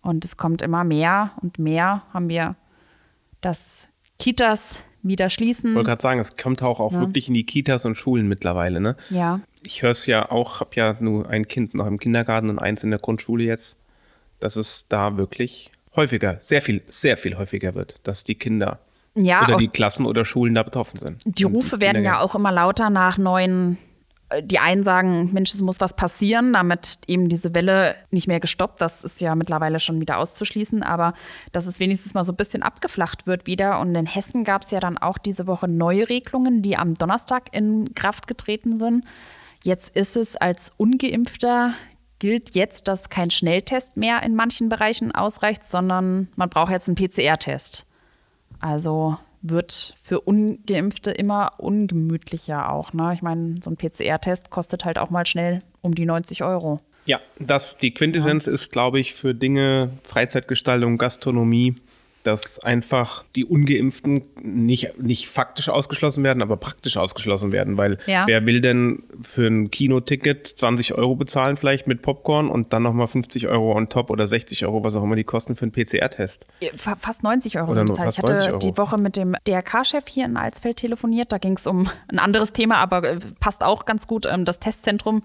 Und 0.02 0.24
es 0.24 0.38
kommt 0.38 0.62
immer 0.62 0.84
mehr 0.84 1.32
und 1.42 1.60
mehr 1.60 2.04
haben 2.14 2.30
wir, 2.30 2.56
dass 3.42 3.90
Kitas 4.18 4.84
wieder 5.04 5.30
schließen. 5.30 5.72
Ich 5.72 5.76
wollte 5.76 5.90
gerade 5.90 6.02
sagen, 6.02 6.20
es 6.20 6.36
kommt 6.36 6.62
auch, 6.62 6.80
auch 6.80 6.94
ja. 6.94 7.00
wirklich 7.00 7.28
in 7.28 7.34
die 7.34 7.46
Kitas 7.46 7.86
und 7.86 7.96
Schulen 7.96 8.28
mittlerweile. 8.28 8.80
Ne? 8.80 8.96
Ja. 9.10 9.40
Ich 9.64 9.82
höre 9.82 9.92
es 9.92 10.06
ja 10.06 10.32
auch, 10.32 10.60
habe 10.60 10.72
ja 10.76 10.96
nur 11.00 11.30
ein 11.30 11.48
Kind 11.48 11.74
noch 11.74 11.88
im 11.88 12.00
Kindergarten 12.00 12.50
und 12.50 12.60
eins 12.60 12.84
in 12.84 12.90
der 12.90 13.00
Grundschule 13.00 13.44
jetzt, 13.44 13.80
dass 14.40 14.56
es 14.56 14.88
da 14.88 15.18
wirklich 15.18 15.72
häufiger, 15.96 16.38
sehr 16.40 16.62
viel, 16.62 16.82
sehr 16.90 17.18
viel 17.18 17.38
häufiger 17.38 17.76
wird, 17.76 18.00
dass 18.04 18.24
die 18.24 18.36
Kinder 18.36 18.80
ja, 19.16 19.44
oder 19.44 19.58
die 19.58 19.68
Klassen 19.68 20.06
oder 20.06 20.24
Schulen 20.24 20.56
da 20.56 20.64
betroffen 20.64 21.00
sind. 21.00 21.22
Die 21.26 21.44
Rufe 21.44 21.82
werden 21.82 22.04
ja 22.04 22.20
auch 22.22 22.36
immer 22.36 22.52
lauter 22.52 22.90
nach 22.90 23.18
neuen 23.18 23.78
die 24.42 24.60
einen 24.60 24.84
sagen, 24.84 25.32
Mensch, 25.34 25.54
es 25.54 25.62
muss 25.62 25.82
was 25.82 25.96
passieren, 25.96 26.54
damit 26.54 27.00
eben 27.08 27.30
diese 27.30 27.56
Welle 27.56 27.96
nicht 28.12 28.28
mehr 28.28 28.40
gestoppt. 28.40 28.80
Das 28.80 29.04
ist 29.04 29.22
ja 29.22 29.34
mittlerweile 29.36 29.80
schon 29.80 30.00
wieder 30.00 30.18
auszuschließen, 30.20 30.84
aber 30.84 31.14
dass 31.52 31.66
es 31.66 31.80
wenigstens 31.80 32.14
mal 32.14 32.24
so 32.24 32.34
ein 32.34 32.38
bisschen 32.38 32.62
abgeflacht 32.62 33.26
wird 33.26 33.48
wieder. 33.48 33.80
Und 33.80 33.96
in 33.96 34.06
Hessen 34.06 34.44
gab 34.44 34.64
es 34.64 34.72
ja 34.72 34.80
dann 34.80 34.98
auch 34.98 35.18
diese 35.18 35.48
Woche 35.48 35.68
neue 35.68 36.10
Regelungen, 36.10 36.62
die 36.62 36.78
am 36.78 36.94
Donnerstag 36.94 37.56
in 37.56 37.94
Kraft 37.96 38.28
getreten 38.28 38.78
sind. 38.78 39.04
Jetzt 39.64 39.96
ist 39.96 40.16
es 40.16 40.36
als 40.36 40.74
ungeimpfter 40.78 41.74
gilt 42.20 42.54
jetzt, 42.54 42.88
dass 42.88 43.10
kein 43.10 43.32
Schnelltest 43.32 43.98
mehr 43.98 44.22
in 44.24 44.36
manchen 44.36 44.70
Bereichen 44.70 45.14
ausreicht, 45.14 45.66
sondern 45.66 46.28
man 46.36 46.50
braucht 46.50 46.72
jetzt 46.72 46.88
einen 46.88 46.96
PCR-Test. 46.96 47.88
Also 48.60 49.18
wird 49.42 49.96
für 50.02 50.22
Ungeimpfte 50.22 51.12
immer 51.12 51.54
ungemütlicher 51.58 52.72
auch. 52.72 52.94
Ne? 52.94 53.12
Ich 53.14 53.22
meine, 53.22 53.56
so 53.64 53.70
ein 53.70 53.78
PCR-Test 53.78 54.50
kostet 54.50 54.86
halt 54.86 54.98
auch 54.98 55.10
mal 55.10 55.26
schnell 55.26 55.60
um 55.82 55.96
die 55.96 56.06
90 56.06 56.44
Euro. 56.44 56.80
Ja, 57.06 57.20
das, 57.40 57.78
die 57.78 57.94
Quintessenz 57.94 58.46
ja. 58.46 58.54
ist, 58.54 58.72
glaube 58.72 59.00
ich, 59.00 59.14
für 59.16 59.34
Dinge 59.34 59.92
Freizeitgestaltung, 60.04 60.98
Gastronomie, 60.98 61.76
dass 62.24 62.60
einfach 62.60 63.24
die 63.36 63.46
Ungeimpften 63.46 64.24
nicht, 64.42 65.00
nicht 65.00 65.30
faktisch 65.30 65.70
ausgeschlossen 65.70 66.24
werden, 66.24 66.42
aber 66.42 66.58
praktisch 66.58 66.98
ausgeschlossen 66.98 67.52
werden, 67.52 67.78
weil 67.78 67.98
ja. 68.08 68.28
wer 68.28 68.46
will 68.46 68.62
denn 68.62 69.04
für 69.22 69.48
ein 69.48 69.72
Kinoticket 69.72 70.48
20 70.48 70.96
Euro 70.96 71.16
bezahlen 71.16 71.56
vielleicht 71.56 71.88
mit 71.88 72.02
Popcorn 72.02 72.50
und 72.50 72.74
dann 72.74 72.84
nochmal 72.84 73.08
50 73.08 73.48
Euro 73.48 73.76
on 73.76 73.90
top 73.90 74.10
oder 74.10 74.28
60 74.28 74.66
Euro, 74.66 74.84
was 74.84 74.96
auch 74.96 75.04
immer 75.04 75.16
die 75.16 75.24
kosten 75.24 75.56
für 75.56 75.64
einen 75.64 75.72
PCR-Test? 75.72 76.46
Fast 76.76 77.24
90 77.24 77.58
Euro 77.58 77.74
sind 77.74 77.90
es 77.90 78.00
halt. 78.00 78.12
Ich 78.12 78.20
hatte 78.20 78.58
die 78.60 78.78
Woche 78.78 78.98
mit 78.98 79.16
dem 79.16 79.36
DRK-Chef 79.48 80.08
hier 80.08 80.26
in 80.26 80.36
Alsfeld 80.36 80.78
telefoniert, 80.78 81.32
da 81.32 81.38
ging 81.38 81.54
es 81.54 81.68
um 81.68 81.90
ein 82.10 82.20
anderes 82.20 82.54
Thema, 82.54 82.78
aber 82.78 83.04
äh, 83.04 83.20
passt 83.40 83.64
auch 83.64 83.86
ganz 83.86 84.08
gut. 84.08 84.26
Ähm, 84.26 84.46
das 84.46 84.60
Testzentrum 84.60 85.22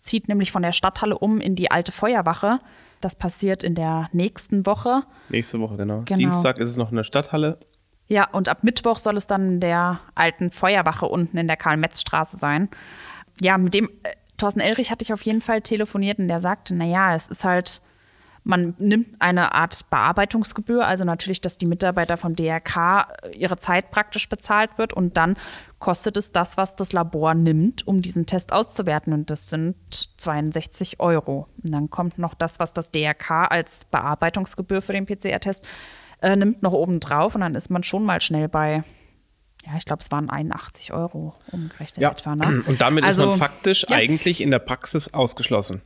zieht 0.00 0.28
nämlich 0.28 0.52
von 0.52 0.62
der 0.62 0.72
Stadthalle 0.72 1.18
um 1.18 1.40
in 1.40 1.56
die 1.56 1.70
alte 1.70 1.92
Feuerwache. 1.92 2.60
Das 3.00 3.16
passiert 3.16 3.62
in 3.62 3.74
der 3.74 4.08
nächsten 4.12 4.66
Woche. 4.66 5.02
Nächste 5.28 5.58
Woche, 5.60 5.76
genau. 5.76 6.02
genau. 6.04 6.18
Dienstag 6.18 6.58
ist 6.58 6.68
es 6.68 6.76
noch 6.76 6.90
in 6.90 6.96
der 6.96 7.04
Stadthalle. 7.04 7.58
Ja, 8.08 8.28
und 8.30 8.48
ab 8.48 8.64
Mittwoch 8.64 8.98
soll 8.98 9.16
es 9.16 9.26
dann 9.26 9.48
in 9.48 9.60
der 9.60 10.00
alten 10.14 10.50
Feuerwache 10.50 11.06
unten 11.06 11.36
in 11.36 11.46
der 11.46 11.56
Karl-Metz-Straße 11.56 12.38
sein. 12.38 12.68
Ja, 13.40 13.58
mit 13.58 13.74
dem 13.74 13.90
äh, 14.02 14.14
Thorsten 14.38 14.60
Elrich 14.60 14.90
hatte 14.90 15.02
ich 15.02 15.12
auf 15.12 15.22
jeden 15.22 15.40
Fall 15.40 15.60
telefoniert 15.60 16.18
und 16.18 16.28
der 16.28 16.40
sagte, 16.40 16.74
naja, 16.74 17.14
es 17.14 17.28
ist 17.28 17.44
halt 17.44 17.82
man 18.48 18.74
nimmt 18.78 19.20
eine 19.20 19.54
Art 19.54 19.78
Bearbeitungsgebühr, 19.90 20.86
also 20.86 21.04
natürlich, 21.04 21.42
dass 21.42 21.58
die 21.58 21.66
Mitarbeiter 21.66 22.16
vom 22.16 22.34
DRK 22.34 23.06
äh, 23.22 23.36
ihre 23.36 23.58
Zeit 23.58 23.90
praktisch 23.90 24.26
bezahlt 24.28 24.78
wird 24.78 24.94
und 24.94 25.18
dann 25.18 25.36
kostet 25.78 26.16
es 26.16 26.32
das, 26.32 26.56
was 26.56 26.74
das 26.74 26.94
Labor 26.94 27.34
nimmt, 27.34 27.86
um 27.86 28.00
diesen 28.00 28.24
Test 28.24 28.52
auszuwerten 28.54 29.12
und 29.12 29.30
das 29.30 29.50
sind 29.50 29.76
62 30.16 30.98
Euro. 30.98 31.46
Und 31.62 31.74
dann 31.74 31.90
kommt 31.90 32.18
noch 32.18 32.32
das, 32.32 32.58
was 32.58 32.72
das 32.72 32.90
DRK 32.90 33.48
als 33.50 33.84
Bearbeitungsgebühr 33.84 34.80
für 34.80 34.94
den 34.94 35.04
PCR-Test 35.04 35.62
äh, 36.22 36.34
nimmt, 36.34 36.62
noch 36.62 36.72
oben 36.72 37.00
drauf 37.00 37.34
und 37.34 37.42
dann 37.42 37.54
ist 37.54 37.68
man 37.68 37.82
schon 37.82 38.04
mal 38.04 38.22
schnell 38.22 38.48
bei 38.48 38.82
ja, 39.66 39.72
ich 39.76 39.84
glaube, 39.84 40.00
es 40.00 40.10
waren 40.10 40.30
81 40.30 40.94
Euro 40.94 41.34
umgerechnet 41.50 42.00
ja. 42.00 42.12
etwa. 42.12 42.34
Ne? 42.34 42.62
Und 42.66 42.80
damit 42.80 43.04
also, 43.04 43.24
ist 43.24 43.26
man 43.26 43.32
also, 43.32 43.44
faktisch 43.44 43.84
ja. 43.90 43.96
eigentlich 43.96 44.40
in 44.40 44.50
der 44.50 44.60
Praxis 44.60 45.12
ausgeschlossen. 45.12 45.82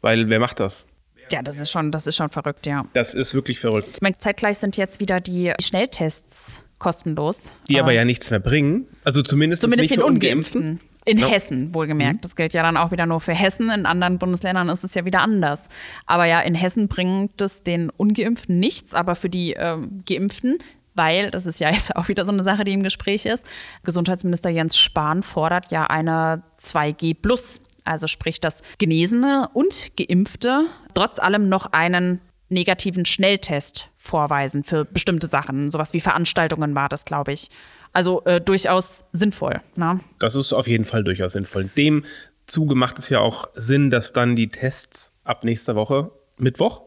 Weil 0.00 0.30
wer 0.30 0.40
macht 0.40 0.60
das? 0.60 0.86
Ja, 1.30 1.42
das 1.42 1.60
ist 1.60 1.70
schon, 1.70 1.90
das 1.92 2.06
ist 2.06 2.16
schon 2.16 2.30
verrückt, 2.30 2.66
ja. 2.66 2.84
Das 2.92 3.14
ist 3.14 3.34
wirklich 3.34 3.58
verrückt. 3.58 3.90
Ich 3.94 4.02
meine, 4.02 4.18
zeitgleich 4.18 4.58
sind 4.58 4.76
jetzt 4.76 5.00
wieder 5.00 5.20
die 5.20 5.52
Schnelltests 5.60 6.62
kostenlos. 6.78 7.52
Die 7.68 7.80
aber 7.80 7.92
ja 7.92 8.04
nichts 8.04 8.30
mehr 8.30 8.40
bringen. 8.40 8.86
Also 9.04 9.22
zumindest, 9.22 9.62
zumindest 9.62 9.90
nicht 9.90 10.00
den 10.00 10.04
Ungeimpften. 10.04 10.80
In 11.04 11.18
no. 11.18 11.28
Hessen, 11.28 11.72
wohlgemerkt. 11.72 12.16
Mhm. 12.16 12.20
Das 12.22 12.34
gilt 12.34 12.52
ja 12.52 12.64
dann 12.64 12.76
auch 12.76 12.90
wieder 12.90 13.06
nur 13.06 13.20
für 13.20 13.32
Hessen. 13.32 13.70
In 13.70 13.86
anderen 13.86 14.18
Bundesländern 14.18 14.68
ist 14.68 14.82
es 14.82 14.94
ja 14.94 15.04
wieder 15.04 15.20
anders. 15.20 15.68
Aber 16.04 16.24
ja, 16.24 16.40
in 16.40 16.56
Hessen 16.56 16.88
bringt 16.88 17.40
es 17.40 17.62
den 17.62 17.90
Ungeimpften 17.90 18.58
nichts, 18.58 18.92
aber 18.92 19.14
für 19.14 19.30
die 19.30 19.54
äh, 19.54 19.78
Geimpften 20.04 20.58
weil, 20.96 21.30
das 21.30 21.46
ist 21.46 21.60
ja 21.60 21.70
jetzt 21.70 21.94
auch 21.94 22.08
wieder 22.08 22.24
so 22.24 22.32
eine 22.32 22.42
Sache, 22.42 22.64
die 22.64 22.72
im 22.72 22.82
Gespräch 22.82 23.26
ist, 23.26 23.46
Gesundheitsminister 23.84 24.50
Jens 24.50 24.76
Spahn 24.76 25.22
fordert 25.22 25.70
ja 25.70 25.84
eine 25.84 26.42
2G 26.58 27.14
Plus 27.20 27.60
also 27.86 28.06
sprich, 28.06 28.40
dass 28.40 28.62
Genesene 28.78 29.48
und 29.52 29.92
Geimpfte 29.96 30.66
trotz 30.94 31.18
allem 31.18 31.48
noch 31.48 31.72
einen 31.72 32.20
negativen 32.48 33.04
Schnelltest 33.04 33.88
vorweisen 33.96 34.62
für 34.62 34.84
bestimmte 34.84 35.26
Sachen. 35.26 35.70
Sowas 35.70 35.92
wie 35.92 36.00
Veranstaltungen 36.00 36.74
war 36.74 36.88
das, 36.88 37.04
glaube 37.04 37.32
ich. 37.32 37.50
Also 37.92 38.24
äh, 38.24 38.40
durchaus 38.40 39.04
sinnvoll. 39.12 39.60
Ne? 39.74 40.00
Das 40.18 40.34
ist 40.34 40.52
auf 40.52 40.68
jeden 40.68 40.84
Fall 40.84 41.02
durchaus 41.02 41.32
sinnvoll. 41.32 41.70
Dem 41.76 42.04
Zuge 42.46 42.74
macht 42.76 42.98
es 42.98 43.08
ja 43.08 43.20
auch 43.20 43.48
Sinn, 43.54 43.90
dass 43.90 44.12
dann 44.12 44.36
die 44.36 44.48
Tests 44.48 45.12
ab 45.24 45.42
nächster 45.42 45.74
Woche 45.74 46.12
Mittwoch 46.38 46.82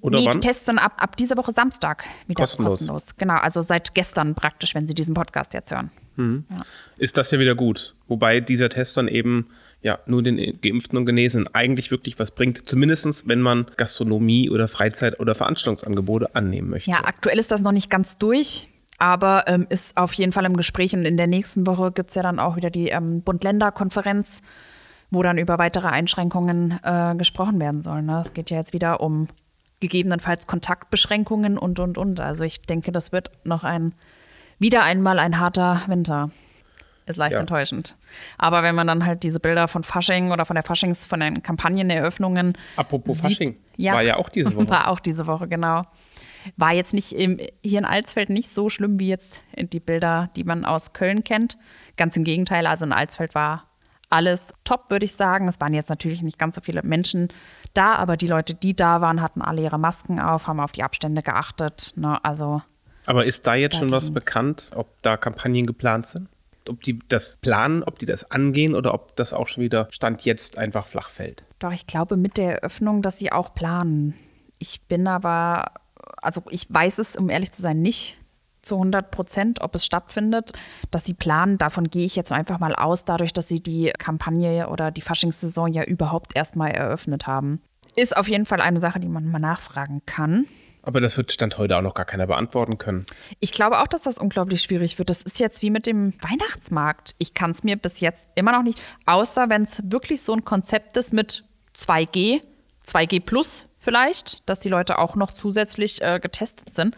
oder 0.00 0.18
nee, 0.18 0.26
wann? 0.26 0.32
die 0.32 0.40
Tests 0.40 0.64
sind 0.64 0.78
ab, 0.78 0.94
ab 0.98 1.16
dieser 1.16 1.36
Woche 1.36 1.52
Samstag 1.52 2.04
wieder 2.26 2.42
kostenlos. 2.42 2.74
kostenlos. 2.74 3.16
Genau, 3.16 3.34
also 3.34 3.60
seit 3.60 3.94
gestern 3.94 4.34
praktisch, 4.34 4.74
wenn 4.74 4.86
Sie 4.86 4.94
diesen 4.94 5.14
Podcast 5.14 5.52
jetzt 5.52 5.70
hören. 5.70 5.90
Mhm. 6.16 6.44
Ja. 6.50 6.62
Ist 6.98 7.18
das 7.18 7.30
ja 7.30 7.38
wieder 7.38 7.54
gut. 7.54 7.94
Wobei 8.08 8.40
dieser 8.40 8.68
Test 8.68 8.96
dann 8.96 9.08
eben 9.08 9.48
ja 9.82 9.98
nur 10.06 10.22
den 10.22 10.60
Geimpften 10.60 10.98
und 10.98 11.06
Genesenen 11.06 11.48
eigentlich 11.54 11.90
wirklich 11.90 12.18
was 12.18 12.30
bringt. 12.30 12.68
Zumindest 12.68 13.28
wenn 13.28 13.40
man 13.40 13.66
Gastronomie 13.76 14.50
oder 14.50 14.68
Freizeit- 14.68 15.20
oder 15.20 15.34
Veranstaltungsangebote 15.34 16.34
annehmen 16.34 16.70
möchte. 16.70 16.90
Ja, 16.90 17.04
aktuell 17.04 17.38
ist 17.38 17.50
das 17.50 17.62
noch 17.62 17.72
nicht 17.72 17.90
ganz 17.90 18.18
durch. 18.18 18.68
Aber 18.98 19.44
ähm, 19.46 19.66
ist 19.70 19.96
auf 19.96 20.12
jeden 20.12 20.30
Fall 20.30 20.44
im 20.44 20.58
Gespräch 20.58 20.92
und 20.92 21.06
in 21.06 21.16
der 21.16 21.26
nächsten 21.26 21.66
Woche 21.66 21.90
gibt 21.90 22.10
es 22.10 22.16
ja 22.16 22.22
dann 22.22 22.38
auch 22.38 22.56
wieder 22.56 22.68
die 22.68 22.88
ähm, 22.88 23.22
Bund-Länder-Konferenz, 23.22 24.42
wo 25.10 25.22
dann 25.22 25.38
über 25.38 25.56
weitere 25.56 25.88
Einschränkungen 25.88 26.78
äh, 26.82 27.14
gesprochen 27.16 27.58
werden 27.58 27.80
soll. 27.80 28.02
Ne? 28.02 28.20
Es 28.22 28.34
geht 28.34 28.50
ja 28.50 28.58
jetzt 28.58 28.74
wieder 28.74 29.00
um 29.00 29.28
gegebenenfalls 29.80 30.46
Kontaktbeschränkungen 30.46 31.56
und, 31.56 31.78
und, 31.78 31.96
und. 31.96 32.20
Also 32.20 32.44
ich 32.44 32.60
denke, 32.60 32.92
das 32.92 33.10
wird 33.10 33.30
noch 33.44 33.64
ein, 33.64 33.94
wieder 34.58 34.82
einmal 34.82 35.18
ein 35.18 35.40
harter 35.40 35.80
Winter. 35.86 36.30
Ist 37.10 37.16
leicht 37.16 37.34
ja. 37.34 37.40
enttäuschend. 37.40 37.96
Aber 38.38 38.62
wenn 38.62 38.74
man 38.74 38.86
dann 38.86 39.04
halt 39.04 39.22
diese 39.22 39.40
Bilder 39.40 39.68
von 39.68 39.84
Fasching 39.84 40.30
oder 40.32 40.46
von 40.46 40.54
der 40.54 40.62
Faschings, 40.62 41.06
von 41.06 41.20
den 41.20 41.42
Kampagneneröffnungen. 41.42 42.56
Apropos 42.76 43.16
sieht, 43.16 43.38
Fasching, 43.38 43.56
ja, 43.76 43.94
war 43.94 44.02
ja 44.02 44.16
auch 44.16 44.28
diese 44.28 44.54
Woche. 44.54 44.68
War 44.70 44.88
auch 44.88 45.00
diese 45.00 45.26
Woche, 45.26 45.48
genau. 45.48 45.84
War 46.56 46.72
jetzt 46.72 46.94
nicht 46.94 47.12
im, 47.12 47.38
hier 47.62 47.78
in 47.80 47.84
Alsfeld 47.84 48.30
nicht 48.30 48.50
so 48.50 48.70
schlimm 48.70 48.98
wie 48.98 49.08
jetzt 49.08 49.42
die 49.56 49.80
Bilder, 49.80 50.30
die 50.36 50.44
man 50.44 50.64
aus 50.64 50.92
Köln 50.92 51.24
kennt. 51.24 51.58
Ganz 51.96 52.16
im 52.16 52.24
Gegenteil, 52.24 52.66
also 52.66 52.84
in 52.84 52.92
Alsfeld 52.92 53.34
war 53.34 53.66
alles 54.10 54.52
top, 54.64 54.90
würde 54.90 55.04
ich 55.04 55.14
sagen. 55.14 55.48
Es 55.48 55.60
waren 55.60 55.72
jetzt 55.72 55.88
natürlich 55.88 56.22
nicht 56.22 56.38
ganz 56.38 56.56
so 56.56 56.60
viele 56.60 56.82
Menschen 56.82 57.28
da, 57.74 57.94
aber 57.94 58.16
die 58.16 58.26
Leute, 58.26 58.54
die 58.54 58.74
da 58.74 59.00
waren, 59.00 59.22
hatten 59.22 59.40
alle 59.40 59.62
ihre 59.62 59.78
Masken 59.78 60.20
auf, 60.20 60.46
haben 60.46 60.60
auf 60.60 60.72
die 60.72 60.82
Abstände 60.82 61.22
geachtet. 61.22 61.92
Ne? 61.96 62.22
Also, 62.24 62.62
aber 63.06 63.24
ist 63.24 63.46
da 63.46 63.54
jetzt 63.54 63.76
schon 63.76 63.90
was 63.90 64.10
bekannt, 64.12 64.70
ob 64.74 65.00
da 65.02 65.16
Kampagnen 65.16 65.66
geplant 65.66 66.06
sind? 66.06 66.28
Ob 66.68 66.82
die 66.82 66.98
das 67.08 67.38
planen, 67.40 67.82
ob 67.82 67.98
die 67.98 68.06
das 68.06 68.30
angehen 68.30 68.74
oder 68.74 68.94
ob 68.94 69.16
das 69.16 69.32
auch 69.32 69.46
schon 69.46 69.62
wieder 69.62 69.88
Stand 69.90 70.22
jetzt 70.22 70.58
einfach 70.58 70.86
flach 70.86 71.10
fällt? 71.10 71.44
Doch, 71.58 71.72
ich 71.72 71.86
glaube 71.86 72.16
mit 72.16 72.36
der 72.36 72.62
Eröffnung, 72.62 73.02
dass 73.02 73.18
sie 73.18 73.32
auch 73.32 73.54
planen. 73.54 74.14
Ich 74.58 74.82
bin 74.82 75.06
aber, 75.06 75.72
also 76.20 76.42
ich 76.50 76.66
weiß 76.68 76.98
es, 76.98 77.16
um 77.16 77.30
ehrlich 77.30 77.52
zu 77.52 77.62
sein, 77.62 77.80
nicht 77.80 78.18
zu 78.62 78.76
100 78.76 79.10
Prozent, 79.10 79.60
ob 79.62 79.74
es 79.74 79.84
stattfindet. 79.84 80.52
Dass 80.90 81.04
sie 81.04 81.14
planen, 81.14 81.58
davon 81.58 81.88
gehe 81.88 82.06
ich 82.06 82.16
jetzt 82.16 82.32
einfach 82.32 82.58
mal 82.58 82.74
aus, 82.74 83.04
dadurch, 83.04 83.32
dass 83.32 83.48
sie 83.48 83.60
die 83.60 83.92
Kampagne 83.98 84.68
oder 84.68 84.90
die 84.90 85.00
Faschingssaison 85.00 85.72
ja 85.72 85.82
überhaupt 85.84 86.32
erst 86.34 86.56
mal 86.56 86.68
eröffnet 86.68 87.26
haben. 87.26 87.60
Ist 87.96 88.16
auf 88.16 88.28
jeden 88.28 88.46
Fall 88.46 88.60
eine 88.60 88.80
Sache, 88.80 89.00
die 89.00 89.08
man 89.08 89.26
mal 89.26 89.38
nachfragen 89.38 90.02
kann. 90.06 90.46
Aber 90.82 91.00
das 91.00 91.16
wird 91.16 91.32
Stand 91.32 91.58
heute 91.58 91.76
auch 91.76 91.82
noch 91.82 91.94
gar 91.94 92.04
keiner 92.04 92.26
beantworten 92.26 92.78
können. 92.78 93.06
Ich 93.38 93.52
glaube 93.52 93.80
auch, 93.80 93.86
dass 93.86 94.02
das 94.02 94.18
unglaublich 94.18 94.62
schwierig 94.62 94.98
wird. 94.98 95.10
Das 95.10 95.22
ist 95.22 95.40
jetzt 95.40 95.62
wie 95.62 95.70
mit 95.70 95.86
dem 95.86 96.14
Weihnachtsmarkt. 96.22 97.14
Ich 97.18 97.34
kann 97.34 97.50
es 97.50 97.62
mir 97.62 97.76
bis 97.76 98.00
jetzt 98.00 98.28
immer 98.34 98.52
noch 98.52 98.62
nicht, 98.62 98.80
außer 99.06 99.50
wenn 99.50 99.62
es 99.62 99.82
wirklich 99.84 100.22
so 100.22 100.32
ein 100.32 100.44
Konzept 100.44 100.96
ist 100.96 101.12
mit 101.12 101.44
2G, 101.76 102.40
2G 102.86 103.20
plus 103.24 103.66
vielleicht, 103.78 104.48
dass 104.48 104.60
die 104.60 104.68
Leute 104.68 104.98
auch 104.98 105.16
noch 105.16 105.32
zusätzlich 105.32 106.00
äh, 106.02 106.18
getestet 106.20 106.72
sind. 106.72 106.96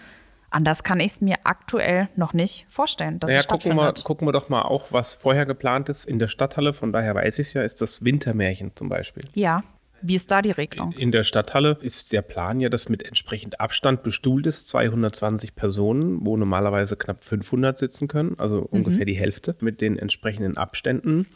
Anders 0.51 0.83
kann 0.85 1.01
ich 1.01 1.13
es 1.13 1.21
mir 1.23 1.37
aktuell 1.45 2.09
noch 2.15 2.35
nicht 2.35 2.67
vorstellen, 2.69 3.19
dass 3.19 3.31
naja, 3.31 3.43
gucken 3.43 3.75
wir, 3.75 3.95
gucken 4.05 4.29
wir 4.29 4.33
doch 4.33 4.51
mal 4.51 4.63
auch, 4.63 4.87
was 4.91 5.15
vorher 5.15 5.47
geplant 5.47 5.89
ist 5.89 6.05
in 6.05 6.19
der 6.19 6.29
Stadthalle. 6.29 6.75
Von 6.75 6.93
daher 6.93 7.15
weiß 7.15 7.39
ich 7.39 7.49
es 7.49 7.55
ja, 7.55 7.63
ist 7.63 7.81
das 7.81 8.05
Wintermärchen 8.05 8.73
zum 8.77 8.91
Beispiel. 8.91 9.25
Ja. 9.33 9.63
Wie 10.03 10.17
ist 10.17 10.31
da 10.31 10.43
die 10.43 10.51
Regelung? 10.51 10.93
In 10.93 11.13
der 11.13 11.25
Stadthalle 11.25 11.79
ist 11.81 12.13
der 12.13 12.23
Plan 12.23 12.61
ja, 12.61 12.69
dass 12.69 12.89
mit 12.89 13.03
entsprechend 13.05 13.61
Abstand 13.61 14.03
bestuhlt 14.03 14.47
ist, 14.47 14.69
220 14.69 15.55
Personen, 15.55 16.25
wo 16.25 16.37
normalerweise 16.37 16.97
knapp 16.97 17.25
500 17.25 17.79
sitzen 17.79 18.09
können, 18.09 18.35
also 18.39 18.63
mhm. 18.63 18.67
ungefähr 18.71 19.05
die 19.05 19.15
Hälfte 19.15 19.57
mit 19.61 19.81
den 19.81 19.99
entsprechenden 19.99 20.57
Abständen. 20.57 21.27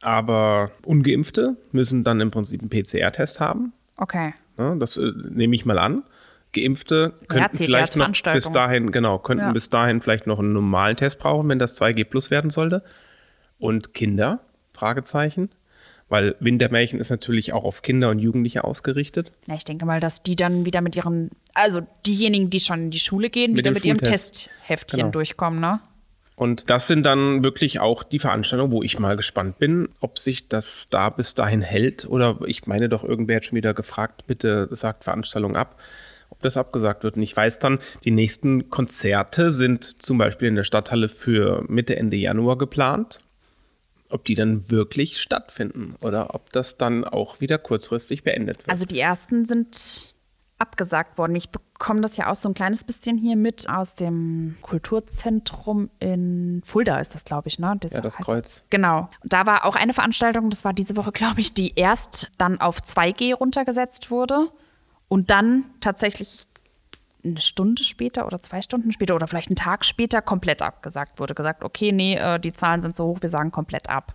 Aber 0.00 0.70
Ungeimpfte 0.84 1.56
müssen 1.72 2.04
dann 2.04 2.20
im 2.20 2.30
Prinzip 2.30 2.60
einen 2.60 2.70
PCR-Test 2.70 3.40
haben. 3.40 3.72
Okay. 3.96 4.34
Ja, 4.56 4.74
das 4.74 4.96
äh, 4.96 5.12
nehme 5.30 5.54
ich 5.54 5.64
mal 5.64 5.78
an. 5.78 6.02
Geimpfte 6.52 7.14
könnten 7.28 7.56
ja, 7.58 7.66
vielleicht 7.66 7.96
noch 7.96 8.10
bis 8.32 8.50
dahin, 8.50 8.90
genau, 8.90 9.18
könnten 9.18 9.44
ja. 9.44 9.52
bis 9.52 9.70
dahin 9.70 10.00
vielleicht 10.00 10.26
noch 10.26 10.38
einen 10.38 10.52
normalen 10.52 10.96
Test 10.96 11.18
brauchen, 11.18 11.48
wenn 11.48 11.58
das 11.58 11.80
2G 11.80 12.04
plus 12.04 12.30
werden 12.30 12.50
sollte. 12.50 12.82
Und 13.58 13.92
Kinder? 13.92 14.40
Fragezeichen. 14.72 15.50
Weil 16.08 16.36
Wintermärchen 16.40 17.00
ist 17.00 17.10
natürlich 17.10 17.52
auch 17.52 17.64
auf 17.64 17.82
Kinder 17.82 18.08
und 18.10 18.18
Jugendliche 18.18 18.64
ausgerichtet. 18.64 19.32
Na, 19.46 19.54
ich 19.54 19.64
denke 19.64 19.84
mal, 19.84 20.00
dass 20.00 20.22
die 20.22 20.36
dann 20.36 20.64
wieder 20.64 20.80
mit 20.80 20.96
ihren, 20.96 21.30
also 21.52 21.82
diejenigen, 22.06 22.48
die 22.48 22.60
schon 22.60 22.84
in 22.84 22.90
die 22.90 22.98
Schule 22.98 23.28
gehen, 23.28 23.52
mit 23.52 23.58
wieder 23.58 23.72
mit 23.72 23.84
ihrem 23.84 23.98
Testheftchen 23.98 24.98
genau. 24.98 25.10
durchkommen, 25.10 25.60
ne? 25.60 25.80
Und 26.34 26.70
das 26.70 26.86
sind 26.86 27.04
dann 27.04 27.42
wirklich 27.42 27.80
auch 27.80 28.04
die 28.04 28.20
Veranstaltungen, 28.20 28.70
wo 28.70 28.82
ich 28.84 29.00
mal 29.00 29.16
gespannt 29.16 29.58
bin, 29.58 29.88
ob 29.98 30.20
sich 30.20 30.46
das 30.46 30.88
da 30.88 31.10
bis 31.10 31.34
dahin 31.34 31.62
hält. 31.62 32.06
Oder 32.06 32.38
ich 32.46 32.66
meine 32.66 32.88
doch, 32.88 33.02
irgendwer 33.02 33.36
hat 33.36 33.46
schon 33.46 33.56
wieder 33.56 33.74
gefragt, 33.74 34.24
bitte 34.28 34.68
sagt 34.70 35.02
Veranstaltung 35.02 35.56
ab 35.56 35.76
ob 36.30 36.42
das 36.42 36.56
abgesagt 36.56 37.04
wird. 37.04 37.16
Und 37.16 37.22
ich 37.22 37.36
weiß 37.36 37.58
dann, 37.58 37.78
die 38.04 38.10
nächsten 38.10 38.70
Konzerte 38.70 39.50
sind 39.50 40.02
zum 40.02 40.18
Beispiel 40.18 40.48
in 40.48 40.54
der 40.54 40.64
Stadthalle 40.64 41.08
für 41.08 41.64
Mitte, 41.68 41.96
Ende 41.96 42.16
Januar 42.16 42.58
geplant. 42.58 43.18
Ob 44.10 44.24
die 44.24 44.34
dann 44.34 44.70
wirklich 44.70 45.20
stattfinden 45.20 45.94
oder 46.02 46.34
ob 46.34 46.52
das 46.52 46.76
dann 46.76 47.04
auch 47.04 47.40
wieder 47.40 47.58
kurzfristig 47.58 48.24
beendet 48.24 48.58
wird. 48.58 48.70
Also 48.70 48.84
die 48.84 48.98
ersten 48.98 49.44
sind 49.44 50.14
abgesagt 50.58 51.18
worden. 51.18 51.36
Ich 51.36 51.50
bekomme 51.50 52.00
das 52.00 52.16
ja 52.16 52.30
auch 52.30 52.34
so 52.34 52.48
ein 52.48 52.54
kleines 52.54 52.82
bisschen 52.82 53.16
hier 53.16 53.36
mit 53.36 53.68
aus 53.68 53.94
dem 53.94 54.56
Kulturzentrum 54.62 55.88
in 56.00 56.62
Fulda 56.64 56.98
ist 56.98 57.14
das, 57.14 57.24
glaube 57.24 57.48
ich, 57.48 57.58
ne? 57.58 57.76
Das 57.78 57.92
ja, 57.92 58.00
das 58.00 58.16
Kreuz. 58.16 58.64
Genau. 58.68 59.08
Da 59.22 59.46
war 59.46 59.64
auch 59.64 59.76
eine 59.76 59.94
Veranstaltung, 59.94 60.50
das 60.50 60.64
war 60.64 60.72
diese 60.72 60.96
Woche, 60.96 61.12
glaube 61.12 61.40
ich, 61.40 61.54
die 61.54 61.74
erst 61.76 62.32
dann 62.38 62.60
auf 62.60 62.80
2G 62.80 63.34
runtergesetzt 63.34 64.10
wurde 64.10 64.48
und 65.06 65.30
dann 65.30 65.64
tatsächlich 65.80 66.47
eine 67.24 67.40
Stunde 67.40 67.84
später 67.84 68.26
oder 68.26 68.40
zwei 68.40 68.62
Stunden 68.62 68.92
später 68.92 69.14
oder 69.14 69.26
vielleicht 69.26 69.48
einen 69.48 69.56
Tag 69.56 69.84
später 69.84 70.22
komplett 70.22 70.62
abgesagt 70.62 71.18
wurde. 71.18 71.34
Gesagt, 71.34 71.64
okay, 71.64 71.92
nee, 71.92 72.16
äh, 72.16 72.38
die 72.38 72.52
Zahlen 72.52 72.80
sind 72.80 72.94
so 72.94 73.04
hoch, 73.04 73.22
wir 73.22 73.28
sagen 73.28 73.50
komplett 73.50 73.88
ab. 73.88 74.14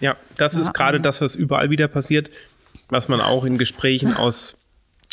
Ja, 0.00 0.16
das 0.36 0.54
ja, 0.54 0.62
ist 0.62 0.72
gerade 0.72 1.00
das, 1.00 1.20
was 1.20 1.34
überall 1.34 1.70
wieder 1.70 1.88
passiert, 1.88 2.30
was 2.88 3.08
man 3.08 3.20
auch 3.20 3.44
in 3.44 3.58
Gesprächen 3.58 4.14
aus 4.16 4.56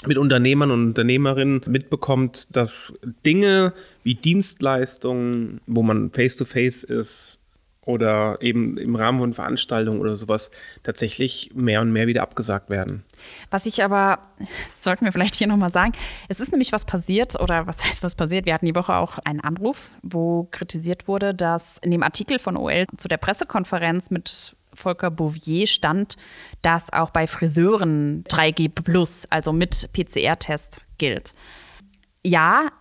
mit 0.05 0.17
Unternehmern 0.17 0.71
und 0.71 0.87
Unternehmerinnen 0.89 1.61
mitbekommt, 1.65 2.47
dass 2.51 2.93
Dinge 3.25 3.73
wie 4.03 4.15
Dienstleistungen, 4.15 5.61
wo 5.67 5.83
man 5.83 6.11
face-to-face 6.11 6.87
-face 6.87 6.99
ist 6.99 7.44
oder 7.85 8.41
eben 8.41 8.77
im 8.77 8.95
Rahmen 8.95 9.19
von 9.19 9.33
Veranstaltungen 9.33 9.99
oder 9.99 10.15
sowas, 10.15 10.51
tatsächlich 10.83 11.51
mehr 11.53 11.81
und 11.81 11.91
mehr 11.91 12.07
wieder 12.07 12.23
abgesagt 12.23 12.69
werden. 12.69 13.03
Was 13.51 13.65
ich 13.65 13.83
aber, 13.83 14.19
sollten 14.73 15.05
wir 15.05 15.11
vielleicht 15.11 15.35
hier 15.35 15.47
nochmal 15.47 15.71
sagen, 15.71 15.93
es 16.27 16.39
ist 16.39 16.51
nämlich 16.51 16.71
was 16.71 16.85
passiert 16.85 17.39
oder 17.39 17.67
was 17.67 17.85
heißt 17.85 18.03
was 18.03 18.15
passiert? 18.15 18.45
Wir 18.45 18.53
hatten 18.53 18.65
die 18.65 18.75
Woche 18.75 18.95
auch 18.95 19.19
einen 19.19 19.39
Anruf, 19.39 19.91
wo 20.01 20.47
kritisiert 20.51 21.07
wurde, 21.07 21.33
dass 21.33 21.77
in 21.77 21.91
dem 21.91 22.03
Artikel 22.03 22.39
von 22.39 22.57
OL 22.57 22.85
zu 22.97 23.07
der 23.07 23.17
Pressekonferenz 23.17 24.09
mit 24.09 24.55
Volker 24.73 25.11
Bouvier 25.11 25.67
stand, 25.67 26.17
dass 26.61 26.91
auch 26.91 27.11
bei 27.11 27.27
Friseuren 27.27 28.23
3G 28.25 28.69
Plus, 28.69 29.25
also 29.29 29.53
mit 29.53 29.89
PCR-Test, 29.93 30.81
gilt. 30.97 31.33
Ja, 32.23 32.71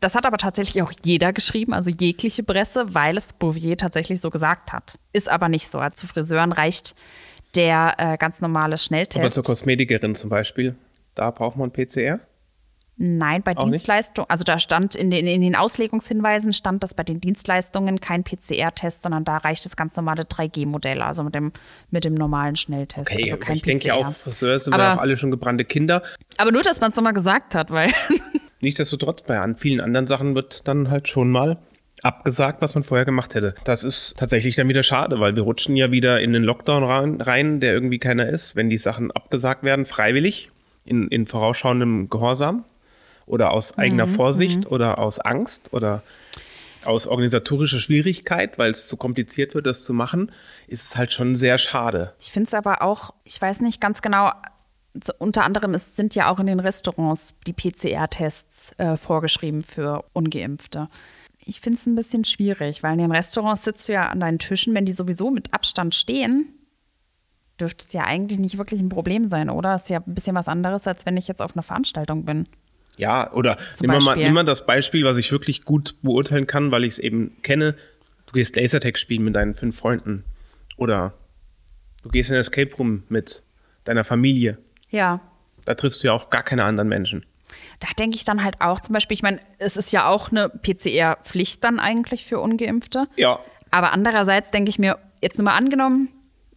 das 0.00 0.14
hat 0.14 0.26
aber 0.26 0.36
tatsächlich 0.36 0.82
auch 0.82 0.92
jeder 1.04 1.32
geschrieben, 1.32 1.72
also 1.72 1.90
jegliche 1.90 2.42
Presse, 2.42 2.94
weil 2.94 3.16
es 3.16 3.32
Bouvier 3.32 3.76
tatsächlich 3.76 4.20
so 4.20 4.30
gesagt 4.30 4.72
hat. 4.72 4.98
Ist 5.12 5.30
aber 5.30 5.48
nicht 5.48 5.68
so. 5.68 5.78
Also 5.78 5.96
zu 5.96 6.06
Friseuren 6.06 6.52
reicht 6.52 6.94
der 7.54 7.94
äh, 7.98 8.16
ganz 8.18 8.40
normale 8.40 8.78
Schnelltest. 8.78 9.18
Aber 9.18 9.30
zur 9.30 9.44
Kosmetikerin 9.44 10.14
zum 10.14 10.28
Beispiel, 10.30 10.76
da 11.14 11.30
braucht 11.30 11.56
man 11.56 11.70
PCR? 11.70 12.20
Nein, 12.98 13.42
bei 13.42 13.52
Dienstleistungen, 13.52 14.30
also 14.30 14.42
da 14.42 14.58
stand 14.58 14.94
in 14.94 15.10
den, 15.10 15.26
in 15.26 15.42
den 15.42 15.54
Auslegungshinweisen 15.54 16.54
stand, 16.54 16.82
dass 16.82 16.94
bei 16.94 17.02
den 17.02 17.20
Dienstleistungen 17.20 18.00
kein 18.00 18.24
PCR-Test, 18.24 19.02
sondern 19.02 19.22
da 19.22 19.36
reicht 19.36 19.66
das 19.66 19.76
ganz 19.76 19.96
normale 19.96 20.22
3G-Modell, 20.22 21.02
also 21.02 21.22
mit 21.22 21.34
dem, 21.34 21.52
mit 21.90 22.06
dem 22.06 22.14
normalen 22.14 22.56
Schnelltest. 22.56 23.10
Okay, 23.10 23.24
also 23.24 23.36
kein 23.36 23.56
ich 23.56 23.62
PCR. 23.62 23.66
denke 23.66 23.88
ja 23.88 23.94
auch, 23.96 24.12
Friseure 24.14 24.58
sind 24.58 24.72
aber, 24.72 24.94
auch 24.94 24.98
alle 24.98 25.18
schon 25.18 25.30
gebrannte 25.30 25.66
Kinder. 25.66 26.02
Aber 26.38 26.52
nur, 26.52 26.62
dass 26.62 26.80
man 26.80 26.88
es 26.90 26.96
nochmal 26.96 27.12
gesagt 27.12 27.54
hat, 27.54 27.70
weil. 27.70 27.92
Nichtsdestotrotz, 28.60 29.22
bei 29.22 29.54
vielen 29.56 29.80
anderen 29.80 30.06
Sachen 30.06 30.34
wird 30.34 30.66
dann 30.66 30.90
halt 30.90 31.08
schon 31.08 31.30
mal 31.30 31.58
abgesagt, 32.02 32.60
was 32.60 32.74
man 32.74 32.84
vorher 32.84 33.04
gemacht 33.04 33.34
hätte. 33.34 33.54
Das 33.64 33.84
ist 33.84 34.16
tatsächlich 34.18 34.56
dann 34.56 34.68
wieder 34.68 34.82
schade, 34.82 35.20
weil 35.20 35.36
wir 35.36 35.42
rutschen 35.42 35.76
ja 35.76 35.90
wieder 35.90 36.20
in 36.20 36.32
den 36.32 36.42
Lockdown 36.42 36.84
rein, 36.84 37.20
rein 37.20 37.60
der 37.60 37.72
irgendwie 37.72 37.98
keiner 37.98 38.28
ist, 38.28 38.56
wenn 38.56 38.70
die 38.70 38.78
Sachen 38.78 39.10
abgesagt 39.10 39.62
werden, 39.62 39.84
freiwillig, 39.84 40.50
in, 40.84 41.08
in 41.08 41.26
vorausschauendem 41.26 42.08
Gehorsam 42.10 42.64
oder 43.26 43.52
aus 43.52 43.76
eigener 43.76 44.06
mhm, 44.06 44.10
Vorsicht 44.10 44.64
mhm. 44.64 44.72
oder 44.72 44.98
aus 44.98 45.18
Angst 45.18 45.72
oder 45.72 46.02
aus 46.84 47.06
organisatorischer 47.08 47.80
Schwierigkeit, 47.80 48.58
weil 48.58 48.70
es 48.70 48.86
zu 48.86 48.96
kompliziert 48.96 49.54
wird, 49.54 49.66
das 49.66 49.84
zu 49.84 49.92
machen, 49.92 50.30
ist 50.68 50.84
es 50.84 50.96
halt 50.96 51.12
schon 51.12 51.34
sehr 51.34 51.58
schade. 51.58 52.14
Ich 52.20 52.30
finde 52.30 52.46
es 52.46 52.54
aber 52.54 52.82
auch, 52.82 53.12
ich 53.24 53.40
weiß 53.40 53.60
nicht 53.60 53.80
ganz 53.80 54.02
genau, 54.02 54.30
unter 55.18 55.44
anderem 55.44 55.74
ist, 55.74 55.96
sind 55.96 56.14
ja 56.14 56.30
auch 56.30 56.38
in 56.38 56.46
den 56.46 56.60
Restaurants 56.60 57.34
die 57.46 57.52
PCR-Tests 57.52 58.72
äh, 58.78 58.96
vorgeschrieben 58.96 59.62
für 59.62 60.04
Ungeimpfte. 60.12 60.88
Ich 61.44 61.60
finde 61.60 61.78
es 61.78 61.86
ein 61.86 61.94
bisschen 61.94 62.24
schwierig, 62.24 62.82
weil 62.82 62.92
in 62.92 62.98
den 62.98 63.12
Restaurants 63.12 63.64
sitzt 63.64 63.88
du 63.88 63.92
ja 63.92 64.08
an 64.08 64.20
deinen 64.20 64.38
Tischen, 64.38 64.74
wenn 64.74 64.84
die 64.84 64.92
sowieso 64.92 65.30
mit 65.30 65.54
Abstand 65.54 65.94
stehen, 65.94 66.48
dürfte 67.60 67.86
es 67.86 67.92
ja 67.92 68.04
eigentlich 68.04 68.38
nicht 68.38 68.58
wirklich 68.58 68.80
ein 68.80 68.88
Problem 68.88 69.28
sein, 69.28 69.50
oder? 69.50 69.74
Ist 69.74 69.88
ja 69.88 69.98
ein 69.98 70.14
bisschen 70.14 70.36
was 70.36 70.48
anderes, 70.48 70.86
als 70.86 71.06
wenn 71.06 71.16
ich 71.16 71.28
jetzt 71.28 71.40
auf 71.40 71.54
einer 71.54 71.62
Veranstaltung 71.62 72.24
bin. 72.24 72.48
Ja, 72.96 73.32
oder 73.32 73.58
Zum 73.74 73.86
mal, 73.86 74.16
nimm 74.16 74.32
mal 74.32 74.44
das 74.44 74.66
Beispiel, 74.66 75.04
was 75.04 75.18
ich 75.18 75.30
wirklich 75.30 75.64
gut 75.64 75.96
beurteilen 76.02 76.46
kann, 76.46 76.70
weil 76.70 76.84
ich 76.84 76.94
es 76.94 76.98
eben 76.98 77.36
kenne. 77.42 77.74
Du 78.26 78.32
gehst 78.32 78.56
Lasertag 78.56 78.98
spielen 78.98 79.24
mit 79.24 79.36
deinen 79.36 79.54
fünf 79.54 79.76
Freunden. 79.76 80.24
Oder 80.76 81.14
du 82.02 82.08
gehst 82.08 82.30
in 82.30 82.36
ein 82.36 82.40
Escape 82.40 82.74
Room 82.76 83.04
mit 83.08 83.42
deiner 83.84 84.04
Familie. 84.04 84.58
Ja. 84.96 85.20
Da 85.64 85.74
triffst 85.74 86.02
du 86.02 86.08
ja 86.08 86.12
auch 86.14 86.30
gar 86.30 86.42
keine 86.42 86.64
anderen 86.64 86.88
Menschen. 86.88 87.26
Da 87.80 87.88
denke 87.98 88.16
ich 88.16 88.24
dann 88.24 88.42
halt 88.42 88.60
auch 88.60 88.80
zum 88.80 88.94
Beispiel, 88.94 89.14
ich 89.14 89.22
meine, 89.22 89.40
es 89.58 89.76
ist 89.76 89.92
ja 89.92 90.08
auch 90.08 90.30
eine 90.30 90.48
PCR-Pflicht 90.48 91.62
dann 91.62 91.78
eigentlich 91.78 92.26
für 92.26 92.40
Ungeimpfte. 92.40 93.06
Ja. 93.16 93.38
Aber 93.70 93.92
andererseits 93.92 94.50
denke 94.50 94.70
ich 94.70 94.78
mir, 94.78 94.98
jetzt 95.22 95.38
nur 95.38 95.44
mal 95.44 95.56
angenommen, 95.56 96.08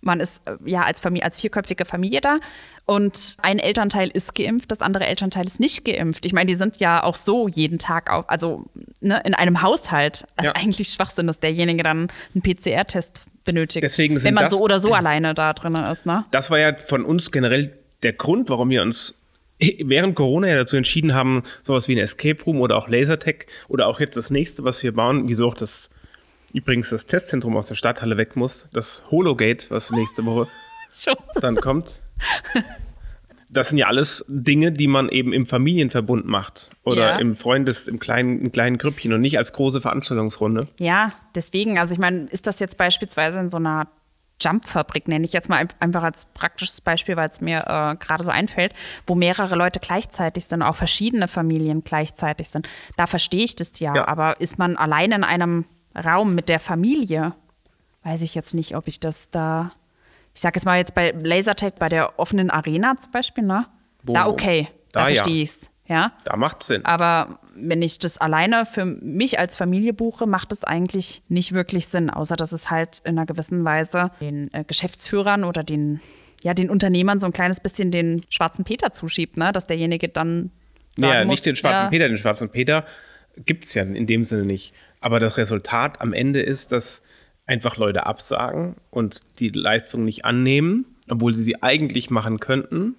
man 0.02 0.22
ist 0.22 0.42
äh, 0.46 0.56
ja 0.66 0.84
als, 0.84 1.02
Familie, 1.02 1.26
als 1.26 1.38
vierköpfige 1.38 1.84
Familie 1.84 2.22
da 2.22 2.40
und 2.86 3.36
ein 3.42 3.60
Elternteil 3.60 4.10
ist 4.10 4.34
geimpft, 4.34 4.72
das 4.72 4.80
andere 4.80 5.06
Elternteil 5.06 5.46
ist 5.46 5.60
nicht 5.60 5.84
geimpft. 5.84 6.26
Ich 6.26 6.34
meine, 6.34 6.48
die 6.48 6.56
sind 6.56 6.78
ja 6.78 7.04
auch 7.04 7.18
so 7.18 7.48
jeden 7.48 7.80
Tag 7.80 8.10
auf, 8.10 8.30
also 8.30 8.66
ne, 9.02 9.22
in 9.26 9.34
einem 9.34 9.62
Haushalt. 9.62 10.26
Also 10.38 10.52
ja. 10.52 10.56
eigentlich 10.56 10.90
Schwachsinn, 10.90 11.28
dass 11.28 11.40
derjenige 11.40 11.84
dann 11.84 12.08
einen 12.34 12.42
PCR-Test 12.42 13.24
benötigt. 13.44 13.84
Deswegen 13.84 14.24
wenn 14.24 14.34
man 14.34 14.46
das, 14.46 14.54
so 14.54 14.60
oder 14.62 14.80
so 14.80 14.94
alleine 14.94 15.34
da 15.34 15.54
drin 15.54 15.74
ist. 15.76 16.06
Ne? 16.06 16.26
Das 16.32 16.50
war 16.50 16.60
ja 16.60 16.76
von 16.80 17.04
uns 17.04 17.32
generell 17.32 17.76
der 18.04 18.14
Grund, 18.14 18.50
warum 18.50 18.70
wir 18.70 18.82
uns 18.82 19.16
während 19.60 20.16
Corona 20.16 20.48
ja 20.48 20.56
dazu 20.56 20.78
entschieden 20.78 21.14
haben, 21.14 21.44
sowas 21.64 21.88
wie 21.88 21.96
ein 21.96 21.98
Escape 21.98 22.42
Room 22.44 22.62
oder 22.62 22.78
auch 22.78 22.88
Lasertech 22.88 23.48
oder 23.68 23.88
auch 23.88 24.00
jetzt 24.00 24.16
das 24.16 24.30
nächste, 24.30 24.64
was 24.64 24.82
wir 24.84 24.94
bauen, 24.94 25.28
wieso 25.28 25.48
auch 25.48 25.54
das 25.54 25.90
übrigens 26.54 26.90
das 26.90 27.06
Testzentrum 27.06 27.56
aus 27.58 27.68
der 27.68 27.76
Stadthalle 27.76 28.18
weg 28.18 28.36
muss, 28.36 28.70
das 28.74 29.04
Hologate, 29.12 29.70
was 29.70 29.92
nächste 29.92 30.26
Woche 30.26 30.48
dann 31.42 31.56
kommt. 31.58 32.02
Das 33.50 33.70
sind 33.70 33.80
ja 33.80 33.88
alles 33.88 34.24
Dinge, 34.28 34.72
die 34.72 34.88
man 34.88 35.10
eben 35.10 35.34
im 35.34 35.46
Familienverbund 35.46 36.26
macht 36.26 36.70
oder 36.84 37.14
ja. 37.14 37.18
im 37.18 37.36
Freundes, 37.36 37.88
im 37.88 38.00
kleinen, 38.00 38.42
im 38.42 38.52
kleinen 38.52 38.78
Grüppchen 38.78 39.12
und 39.12 39.22
nicht 39.22 39.38
als 39.38 39.54
große 39.54 39.82
Veranstaltungsrunde. 39.82 40.68
Ja, 40.80 41.10
deswegen, 41.36 41.80
also 41.80 41.94
ich 41.94 42.00
meine, 42.00 42.28
ist 42.30 42.48
das 42.48 42.60
jetzt 42.60 42.78
beispielsweise 42.78 43.40
in 43.40 43.50
so 43.50 43.58
einer 43.58 43.88
Jump-Fabrik, 44.42 45.08
nenne 45.08 45.26
ich 45.26 45.34
jetzt 45.34 45.50
mal 45.50 45.68
einfach 45.80 46.04
als 46.04 46.26
praktisches 46.34 46.82
Beispiel, 46.82 47.18
weil 47.18 47.30
es 47.30 47.42
mir 47.42 47.60
äh, 47.60 47.96
gerade 47.96 48.24
so 48.24 48.32
einfällt, 48.32 48.74
wo 49.06 49.16
mehrere 49.16 49.56
Leute 49.56 49.80
gleichzeitig 49.80 50.46
sind, 50.46 50.62
auch 50.62 50.76
verschiedene 50.76 51.28
Familien 51.28 51.84
gleichzeitig 51.84 52.50
sind. 52.50 52.68
Da 52.98 53.08
verstehe 53.08 53.44
ich 53.44 53.56
das 53.56 53.80
ja, 53.80 53.96
ja. 53.96 54.08
aber 54.08 54.40
ist 54.42 54.58
man 54.58 54.78
allein 54.78 55.12
in 55.12 55.24
einem 55.24 55.66
Raum 55.96 56.36
mit 56.36 56.50
der 56.50 56.60
Familie, 56.60 57.34
weiß 58.04 58.22
ich 58.22 58.36
jetzt 58.36 58.54
nicht, 58.54 58.76
ob 58.76 58.88
ich 58.88 59.00
das 59.00 59.30
da. 59.30 59.72
Ich 60.34 60.42
sage 60.42 60.58
jetzt 60.58 60.66
mal 60.66 60.78
jetzt 60.78 60.96
bei 60.96 61.12
Lasertag, 61.12 61.80
bei 61.80 61.90
der 61.90 62.20
offenen 62.20 62.50
Arena 62.50 62.96
zum 62.96 63.12
Beispiel, 63.12 63.44
ne? 63.44 63.66
Wo, 64.04 64.14
da 64.14 64.28
okay, 64.28 64.70
da, 64.92 65.02
da 65.02 65.06
verstehe 65.08 65.36
ja. 65.36 65.44
ich's. 65.44 65.70
Ja? 65.90 66.14
Da 66.24 66.38
macht 66.38 66.64
Sinn. 66.64 66.86
Aber 66.86 67.40
wenn 67.56 67.82
ich 67.82 68.00
das 68.00 68.18
alleine 68.20 68.66
für 68.66 68.86
mich 68.86 69.40
als 69.40 69.56
Familie 69.56 69.92
buche, 69.92 70.28
macht 70.28 70.54
es 70.54 70.64
eigentlich 70.64 71.24
nicht 71.28 71.52
wirklich 71.52 71.88
Sinn, 71.88 72.10
außer 72.10 72.36
dass 72.36 72.52
es 72.52 72.70
halt 72.70 73.00
in 73.04 73.18
einer 73.18 73.26
gewissen 73.26 73.66
Weise 73.66 74.12
den 74.22 74.54
äh, 74.54 74.64
Geschäftsführern 74.64 75.44
oder 75.44 75.64
den, 75.64 76.00
ja, 76.44 76.54
den 76.54 76.70
Unternehmern 76.70 77.20
so 77.20 77.26
ein 77.26 77.34
kleines 77.34 77.60
bisschen 77.60 77.92
den 77.92 78.22
schwarzen 78.30 78.64
Peter 78.64 78.92
zuschiebt, 78.92 79.36
ne? 79.38 79.52
dass 79.52 79.68
derjenige 79.68 80.08
dann. 80.08 80.52
Sagen 80.96 81.14
ja, 81.14 81.26
muss, 81.26 81.32
nicht 81.32 81.46
den 81.48 81.56
schwarzen 81.56 81.86
ja, 81.86 81.90
Peter, 81.90 82.08
den 82.08 82.18
schwarzen 82.18 82.50
Peter 82.50 82.86
gibt 83.46 83.66
es 83.66 83.74
ja 83.74 83.84
in 83.84 84.08
dem 84.08 84.24
Sinne 84.24 84.46
nicht. 84.46 84.74
Aber 85.02 85.20
das 85.20 85.38
Resultat 85.38 86.02
am 86.02 86.14
Ende 86.14 86.42
ist, 86.42 86.72
dass 86.72 87.04
einfach 87.46 87.78
Leute 87.78 88.06
absagen 88.06 88.76
und 88.92 89.22
die 89.40 89.50
Leistung 89.50 90.06
nicht 90.06 90.26
annehmen, 90.26 90.86
obwohl 91.10 91.34
sie 91.34 91.42
sie 91.42 91.64
eigentlich 91.64 92.10
machen 92.10 92.40
könnten. 92.40 92.96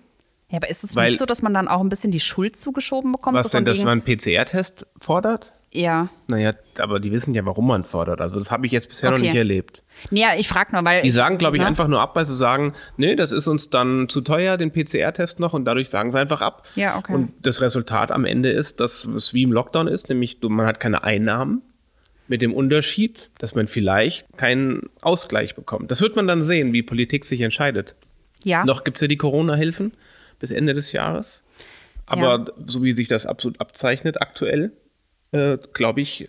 Ja, 0.50 0.56
aber 0.56 0.68
ist 0.68 0.84
es 0.84 0.96
Weil, 0.96 1.08
nicht 1.08 1.18
so, 1.18 1.26
dass 1.26 1.42
man 1.42 1.54
dann 1.54 1.68
auch 1.68 1.80
ein 1.80 1.88
bisschen 1.88 2.10
die 2.10 2.20
Schuld 2.20 2.56
zugeschoben 2.56 3.12
bekommt? 3.12 3.36
Was 3.36 3.50
so 3.50 3.58
denn, 3.58 3.64
dass 3.64 3.78
man 3.78 4.02
einen 4.02 4.02
PCR-Test 4.02 4.86
fordert? 5.00 5.54
Ja. 5.72 6.08
Naja, 6.26 6.52
aber 6.78 6.98
die 6.98 7.12
wissen 7.12 7.32
ja, 7.32 7.46
warum 7.46 7.68
man 7.68 7.84
fordert. 7.84 8.20
Also 8.20 8.34
das 8.34 8.50
habe 8.50 8.66
ich 8.66 8.72
jetzt 8.72 8.88
bisher 8.88 9.10
okay. 9.10 9.18
noch 9.18 9.24
nicht 9.24 9.36
erlebt. 9.36 9.84
Ja, 10.10 10.30
ich 10.36 10.48
frage 10.48 10.72
nur, 10.72 10.84
weil. 10.84 11.02
Die 11.02 11.12
sagen, 11.12 11.38
glaube 11.38 11.56
ich, 11.56 11.62
na? 11.62 11.68
einfach 11.68 11.86
nur 11.86 12.00
ab, 12.00 12.16
weil 12.16 12.26
sie 12.26 12.34
sagen, 12.34 12.72
nee, 12.96 13.14
das 13.14 13.30
ist 13.30 13.46
uns 13.46 13.70
dann 13.70 14.08
zu 14.08 14.20
teuer, 14.20 14.56
den 14.56 14.72
PCR-Test 14.72 15.38
noch, 15.38 15.52
und 15.52 15.64
dadurch 15.66 15.88
sagen 15.88 16.10
sie 16.10 16.18
einfach 16.18 16.40
ab. 16.40 16.66
Ja, 16.74 16.98
okay. 16.98 17.12
Und 17.14 17.32
das 17.42 17.60
Resultat 17.60 18.10
am 18.10 18.24
Ende 18.24 18.50
ist, 18.50 18.80
dass 18.80 19.04
es 19.04 19.32
wie 19.32 19.44
im 19.44 19.52
Lockdown 19.52 19.86
ist, 19.86 20.08
nämlich 20.08 20.38
man 20.42 20.66
hat 20.66 20.80
keine 20.80 21.04
Einnahmen 21.04 21.62
mit 22.26 22.42
dem 22.42 22.52
Unterschied, 22.52 23.30
dass 23.38 23.54
man 23.54 23.68
vielleicht 23.68 24.26
keinen 24.36 24.88
Ausgleich 25.02 25.54
bekommt. 25.54 25.92
Das 25.92 26.00
wird 26.00 26.16
man 26.16 26.26
dann 26.26 26.44
sehen, 26.44 26.72
wie 26.72 26.82
Politik 26.82 27.24
sich 27.24 27.40
entscheidet. 27.42 27.94
Ja. 28.42 28.64
Noch 28.64 28.82
gibt 28.82 28.96
es 28.96 29.02
ja 29.02 29.08
die 29.08 29.16
Corona-Hilfen 29.16 29.92
bis 30.40 30.50
Ende 30.50 30.74
des 30.74 30.90
Jahres. 30.90 31.44
Aber 32.06 32.38
ja. 32.38 32.44
so 32.66 32.82
wie 32.82 32.92
sich 32.92 33.06
das 33.06 33.24
absolut 33.24 33.60
abzeichnet 33.60 34.20
aktuell, 34.20 34.72
äh, 35.30 35.58
glaube 35.72 36.00
ich, 36.00 36.28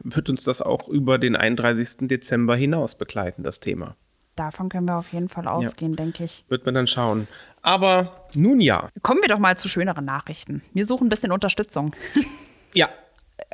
wird 0.00 0.28
uns 0.28 0.42
das 0.42 0.60
auch 0.60 0.88
über 0.88 1.18
den 1.18 1.36
31. 1.36 2.08
Dezember 2.08 2.56
hinaus 2.56 2.96
begleiten, 2.96 3.44
das 3.44 3.60
Thema. 3.60 3.94
Davon 4.34 4.68
können 4.68 4.88
wir 4.88 4.96
auf 4.96 5.12
jeden 5.12 5.28
Fall 5.28 5.46
ausgehen, 5.46 5.92
ja. 5.92 5.96
denke 5.96 6.24
ich. 6.24 6.44
Wird 6.48 6.64
man 6.64 6.74
dann 6.74 6.86
schauen. 6.86 7.28
Aber 7.60 8.26
nun 8.34 8.60
ja. 8.60 8.88
Kommen 9.02 9.20
wir 9.20 9.28
doch 9.28 9.38
mal 9.38 9.56
zu 9.56 9.68
schöneren 9.68 10.04
Nachrichten. 10.04 10.62
Wir 10.72 10.86
suchen 10.86 11.06
ein 11.06 11.10
bisschen 11.10 11.32
Unterstützung. 11.32 11.94
Ja, 12.74 12.88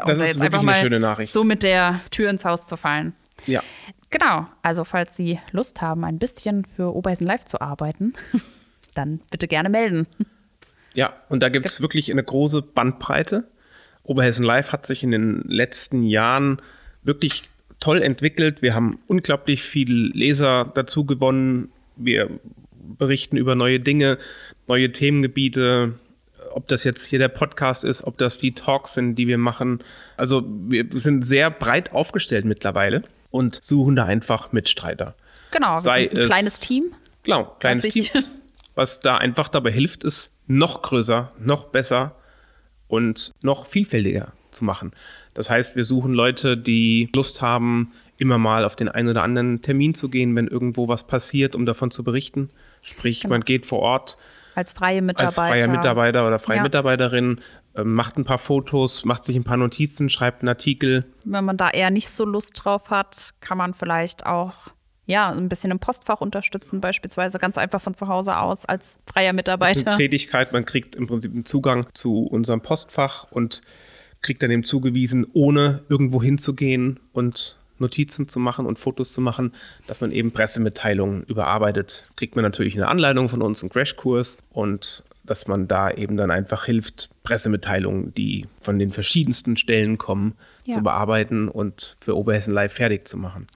das 0.07 0.21
ist 0.21 0.41
wirklich 0.41 0.63
eine 0.63 0.75
schöne 0.77 1.01
Nachricht. 1.01 1.33
So 1.33 1.43
mit 1.43 1.65
der 1.65 2.01
Tür 2.13 2.31
ins 2.31 2.45
Haus 2.45 2.69
zu 2.69 2.77
fallen. 2.77 3.15
Ja. 3.47 3.65
Genau. 4.11 4.47
Also, 4.63 4.85
falls 4.85 5.17
Sie 5.17 5.41
Lust 5.51 5.81
haben, 5.83 6.05
ein 6.05 6.19
bisschen 6.19 6.65
für 6.65 6.95
Oberhessen 6.95 7.27
Live 7.27 7.45
zu 7.45 7.61
arbeiten, 7.61 8.15
dann 8.99 9.21
bitte 9.31 9.49
gerne 9.49 9.69
melden. 9.69 10.07
Ja, 10.95 11.15
und 11.29 11.43
da 11.43 11.49
gibt 11.49 11.65
es 11.67 11.81
wirklich 11.81 12.11
eine 12.11 12.23
große 12.23 12.61
Bandbreite. 12.63 13.45
Oberhessen 14.03 14.45
Live 14.45 14.73
hat 14.73 14.87
sich 14.87 15.03
in 15.03 15.11
den 15.11 15.43
letzten 15.47 16.03
Jahren 16.03 16.61
wirklich 17.03 17.45
toll 17.79 18.03
entwickelt. 18.03 18.63
Wir 18.63 18.75
haben 18.75 18.99
unglaublich 19.07 19.63
viele 19.63 20.09
Leser 20.09 20.71
dazu 20.75 21.05
gewonnen. 21.05 21.71
Wir 21.97 22.29
berichten 22.99 23.37
über 23.37 23.55
neue 23.55 23.81
Dinge, 23.81 24.19
neue 24.67 24.91
Themengebiete, 24.91 25.95
ob 26.53 26.69
das 26.69 26.85
jetzt 26.85 27.05
hier 27.05 27.19
der 27.19 27.29
Podcast 27.29 27.85
ist, 27.85 28.03
ob 28.05 28.19
das 28.19 28.39
die 28.39 28.55
Talks 28.55 28.95
sind, 28.95 29.17
die 29.17 29.29
wir 29.29 29.39
machen. 29.39 29.81
Also 30.17 30.43
wir 30.47 30.87
sind 30.95 31.25
sehr 31.25 31.51
breit 31.51 31.93
aufgestellt 31.93 32.45
mittlerweile 32.45 33.03
und 33.31 33.61
suchen 33.63 33.95
da 33.95 34.05
einfach 34.05 34.53
Mitstreiter. 34.53 35.15
Genau, 35.51 35.77
Sei 35.79 36.11
ein 36.11 36.27
kleines 36.27 36.61
Team. 36.61 36.93
Genau, 37.23 37.57
kleines 37.61 37.89
Team. 37.89 38.07
Was 38.79 39.01
da 39.01 39.17
einfach 39.17 39.49
dabei 39.49 39.73
hilft, 39.73 40.05
ist 40.05 40.39
noch 40.47 40.83
größer, 40.83 41.33
noch 41.41 41.65
besser 41.65 42.15
und 42.87 43.33
noch 43.43 43.67
vielfältiger 43.67 44.33
zu 44.53 44.65
machen. 44.65 44.93
Das 45.35 45.51
heißt, 45.51 45.75
wir 45.75 45.83
suchen 45.83 46.13
Leute, 46.13 46.57
die 46.57 47.11
Lust 47.13 47.43
haben, 47.43 47.91
immer 48.19 48.39
mal 48.39 48.65
auf 48.65 48.77
den 48.77 48.89
einen 48.89 49.09
oder 49.09 49.25
anderen 49.25 49.63
Termin 49.63 49.95
zu 49.95 50.09
gehen, 50.09 50.37
wenn 50.37 50.47
irgendwo 50.47 50.87
was 50.87 51.09
passiert, 51.09 51.57
um 51.57 51.67
davon 51.67 51.91
zu 51.91 52.05
berichten. 52.05 52.51
Sprich, 52.85 53.23
genau. 53.23 53.35
man 53.35 53.41
geht 53.41 53.67
vor 53.67 53.81
Ort. 53.81 54.17
Als 54.55 54.75
freie 54.75 55.03
Mitarbeiter. 55.03 55.43
Als 55.43 55.51
freier 55.51 55.67
Mitarbeiter 55.67 56.29
oder 56.29 56.39
freie 56.39 56.59
ja. 56.59 56.63
Mitarbeiterin, 56.63 57.41
äh, 57.75 57.83
macht 57.83 58.17
ein 58.17 58.25
paar 58.25 58.39
Fotos, 58.39 59.05
macht 59.05 59.25
sich 59.25 59.35
ein 59.35 59.43
paar 59.43 59.57
Notizen, 59.57 60.09
schreibt 60.09 60.43
einen 60.43 60.51
Artikel. 60.51 61.05
Wenn 61.25 61.45
man 61.45 61.57
da 61.57 61.69
eher 61.69 61.91
nicht 61.91 62.11
so 62.11 62.25
Lust 62.25 62.61
drauf 62.63 62.91
hat, 62.91 63.35
kann 63.41 63.59
man 63.59 63.75
vielleicht 63.75 64.25
auch 64.25 64.55
ja, 65.09 65.31
ein 65.31 65.49
bisschen 65.49 65.71
im 65.71 65.79
Postfach 65.79 66.21
unterstützen, 66.21 66.83
beispielsweise 66.83 67.39
ganz 67.39 67.57
einfach 67.57 67.81
von 67.81 67.95
zu 67.95 68.09
Hause 68.09 68.37
aus 68.37 68.67
als 68.67 68.99
freier 69.11 69.33
Mitarbeiter. 69.33 69.73
Das 69.73 69.83
ist 69.83 69.89
eine 69.89 69.97
Tätigkeit, 69.97 70.53
man 70.53 70.67
kriegt 70.67 70.97
im 70.97 71.07
Prinzip 71.07 71.33
einen 71.33 71.47
Zugang 71.47 71.87
zu 71.95 72.27
unserem 72.27 72.61
Postfach 72.61 73.27
und 73.31 73.63
kriegt 74.21 74.43
dann 74.43 74.51
eben 74.51 74.65
zugewiesen, 74.65 75.27
ohne 75.33 75.81
irgendwo 75.89 76.23
hinzugehen 76.23 77.01
und 77.13 77.57
Notizen 77.79 78.29
zu 78.29 78.39
machen 78.39 78.67
und 78.67 78.79
Fotos 78.79 79.15
zu 79.15 79.23
machen, 79.23 79.55
dass 79.87 80.03
man 80.03 80.13
eben 80.13 80.31
Pressemitteilungen 80.31 81.23
überarbeitet. 81.23 82.11
Kriegt 82.17 82.37
man 82.37 82.43
natürlich 82.43 82.75
eine 82.75 82.89
Anleitung 82.89 83.31
von 83.31 83.41
uns, 83.41 83.63
einen 83.63 83.71
Crashkurs 83.71 84.37
und 84.51 85.05
dass 85.25 85.47
man 85.47 85.69
da 85.69 85.91
eben 85.91 86.19
dann 86.19 86.31
einfach 86.31 86.67
hilft, 86.67 87.09
Pressemitteilungen, 87.23 88.13
die 88.15 88.47
von 88.61 88.79
den 88.79 88.91
verschiedensten 88.91 89.57
Stellen 89.57 89.97
kommen, 89.97 90.35
ja. 90.67 90.75
zu 90.75 90.83
bearbeiten 90.83 91.49
und 91.49 91.97
für 92.01 92.15
Oberhessen 92.15 92.53
Live 92.53 92.75
fertig 92.75 93.09
zu 93.09 93.17
machen. 93.17 93.47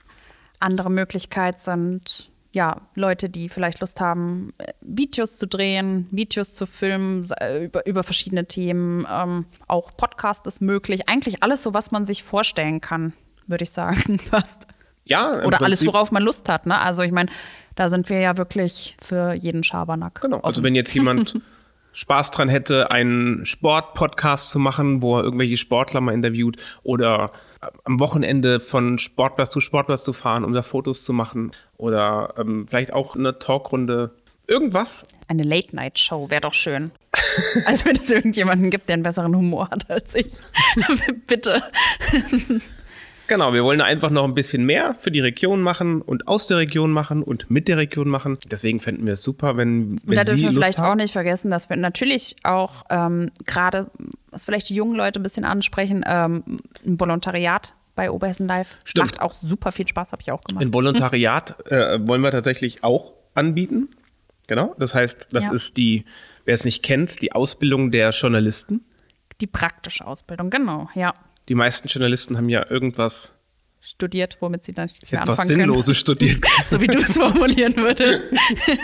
Andere 0.62 0.90
Möglichkeit 0.90 1.60
sind 1.60 2.30
ja, 2.52 2.82
Leute, 2.94 3.30
die 3.30 3.48
vielleicht 3.48 3.80
Lust 3.80 4.00
haben, 4.00 4.52
äh, 4.58 4.72
Videos 4.82 5.38
zu 5.38 5.46
drehen, 5.46 6.06
Videos 6.10 6.54
zu 6.54 6.66
filmen 6.66 7.26
äh, 7.40 7.64
über, 7.64 7.86
über 7.86 8.02
verschiedene 8.02 8.46
Themen. 8.46 9.06
Ähm, 9.10 9.46
auch 9.66 9.96
Podcast 9.96 10.46
ist 10.46 10.60
möglich. 10.60 11.08
Eigentlich 11.08 11.42
alles 11.42 11.62
so, 11.62 11.72
was 11.74 11.90
man 11.90 12.04
sich 12.04 12.22
vorstellen 12.22 12.80
kann, 12.80 13.14
würde 13.46 13.64
ich 13.64 13.70
sagen, 13.70 14.18
fast. 14.30 14.66
Ja, 15.04 15.30
Oder 15.30 15.42
Prinzip. 15.42 15.62
alles, 15.62 15.86
worauf 15.86 16.12
man 16.12 16.22
Lust 16.22 16.48
hat. 16.48 16.66
Ne? 16.66 16.78
Also 16.78 17.02
ich 17.02 17.12
meine, 17.12 17.30
da 17.74 17.88
sind 17.88 18.08
wir 18.10 18.20
ja 18.20 18.36
wirklich 18.36 18.96
für 19.02 19.32
jeden 19.32 19.64
Schabernack. 19.64 20.20
Genau. 20.20 20.36
Offen. 20.36 20.46
Also 20.46 20.62
wenn 20.62 20.74
jetzt 20.74 20.92
jemand 20.92 21.40
Spaß 21.94 22.30
dran 22.30 22.48
hätte, 22.48 22.90
einen 22.90 23.46
Sport-Podcast 23.46 24.50
zu 24.50 24.58
machen, 24.58 25.02
wo 25.02 25.18
er 25.18 25.24
irgendwelche 25.24 25.56
Sportler 25.56 26.00
mal 26.00 26.12
interviewt 26.12 26.58
oder 26.82 27.30
am 27.84 28.00
Wochenende 28.00 28.60
von 28.60 28.98
Sportplatz 28.98 29.50
zu 29.50 29.60
Sportplatz 29.60 30.04
zu 30.04 30.12
fahren, 30.12 30.44
um 30.44 30.52
da 30.52 30.62
Fotos 30.62 31.04
zu 31.04 31.12
machen 31.12 31.52
oder 31.76 32.34
ähm, 32.38 32.66
vielleicht 32.68 32.92
auch 32.92 33.16
eine 33.16 33.38
Talkrunde. 33.38 34.10
Irgendwas. 34.46 35.06
Eine 35.28 35.44
Late-Night-Show 35.44 36.30
wäre 36.30 36.40
doch 36.40 36.54
schön. 36.54 36.90
als 37.66 37.84
wenn 37.84 37.96
es 37.96 38.10
irgendjemanden 38.10 38.70
gibt, 38.70 38.88
der 38.88 38.94
einen 38.94 39.02
besseren 39.02 39.36
Humor 39.36 39.70
hat 39.70 39.88
als 39.90 40.14
ich. 40.14 40.40
Bitte. 41.26 41.62
Genau, 43.32 43.54
wir 43.54 43.64
wollen 43.64 43.80
einfach 43.80 44.10
noch 44.10 44.24
ein 44.24 44.34
bisschen 44.34 44.66
mehr 44.66 44.94
für 44.98 45.10
die 45.10 45.20
Region 45.20 45.62
machen 45.62 46.02
und 46.02 46.28
aus 46.28 46.48
der 46.48 46.58
Region 46.58 46.90
machen 46.90 47.22
und 47.22 47.50
mit 47.50 47.66
der 47.66 47.78
Region 47.78 48.06
machen. 48.06 48.36
Deswegen 48.50 48.78
fänden 48.78 49.06
wir 49.06 49.14
es 49.14 49.22
super, 49.22 49.56
wenn, 49.56 49.98
wenn 50.04 50.16
Da 50.16 50.24
dürfen 50.24 50.36
Sie 50.36 50.44
wir 50.44 50.52
vielleicht 50.52 50.80
haben. 50.80 50.90
auch 50.90 51.02
nicht 51.02 51.14
vergessen, 51.14 51.50
dass 51.50 51.70
wir 51.70 51.78
natürlich 51.78 52.36
auch 52.42 52.84
ähm, 52.90 53.30
gerade, 53.46 53.90
was 54.30 54.44
vielleicht 54.44 54.68
die 54.68 54.74
jungen 54.74 54.94
Leute 54.94 55.18
ein 55.18 55.22
bisschen 55.22 55.46
ansprechen, 55.46 56.04
ähm, 56.06 56.60
ein 56.86 57.00
Volontariat 57.00 57.74
bei 57.94 58.10
Oberhessen 58.10 58.46
Live. 58.48 58.76
Stimmt. 58.84 59.12
Macht 59.12 59.22
auch 59.22 59.32
super 59.32 59.72
viel 59.72 59.88
Spaß, 59.88 60.12
habe 60.12 60.20
ich 60.20 60.30
auch 60.30 60.42
gemacht. 60.42 60.62
Ein 60.62 60.74
Volontariat 60.74 61.56
äh, 61.72 62.06
wollen 62.06 62.20
wir 62.20 62.32
tatsächlich 62.32 62.84
auch 62.84 63.14
anbieten. 63.34 63.88
Genau. 64.46 64.74
Das 64.78 64.94
heißt, 64.94 65.28
das 65.32 65.46
ja. 65.46 65.52
ist 65.54 65.78
die, 65.78 66.04
wer 66.44 66.52
es 66.52 66.66
nicht 66.66 66.82
kennt, 66.82 67.22
die 67.22 67.32
Ausbildung 67.32 67.92
der 67.92 68.10
Journalisten. 68.10 68.84
Die 69.40 69.46
praktische 69.46 70.06
Ausbildung, 70.06 70.50
genau, 70.50 70.90
ja 70.94 71.14
die 71.48 71.54
meisten 71.54 71.88
Journalisten 71.88 72.36
haben 72.36 72.48
ja 72.48 72.70
irgendwas 72.70 73.38
studiert, 73.82 74.38
womit 74.40 74.64
sie 74.64 74.72
dann 74.72 74.86
nichts 74.86 75.10
mehr 75.10 75.22
anfangen 75.22 75.48
können. 75.48 75.60
Sinnloses 75.60 75.98
studiert. 75.98 76.44
so 76.66 76.80
wie 76.80 76.86
du 76.86 76.98
es 76.98 77.16
formulieren 77.16 77.76
würdest. 77.76 78.28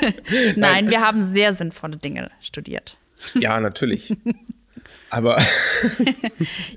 Nein, 0.56 0.90
wir 0.90 1.00
haben 1.00 1.24
sehr 1.32 1.54
sinnvolle 1.54 1.96
Dinge 1.96 2.30
studiert. 2.40 2.98
Ja, 3.34 3.60
natürlich. 3.60 4.14
Aber 5.10 5.40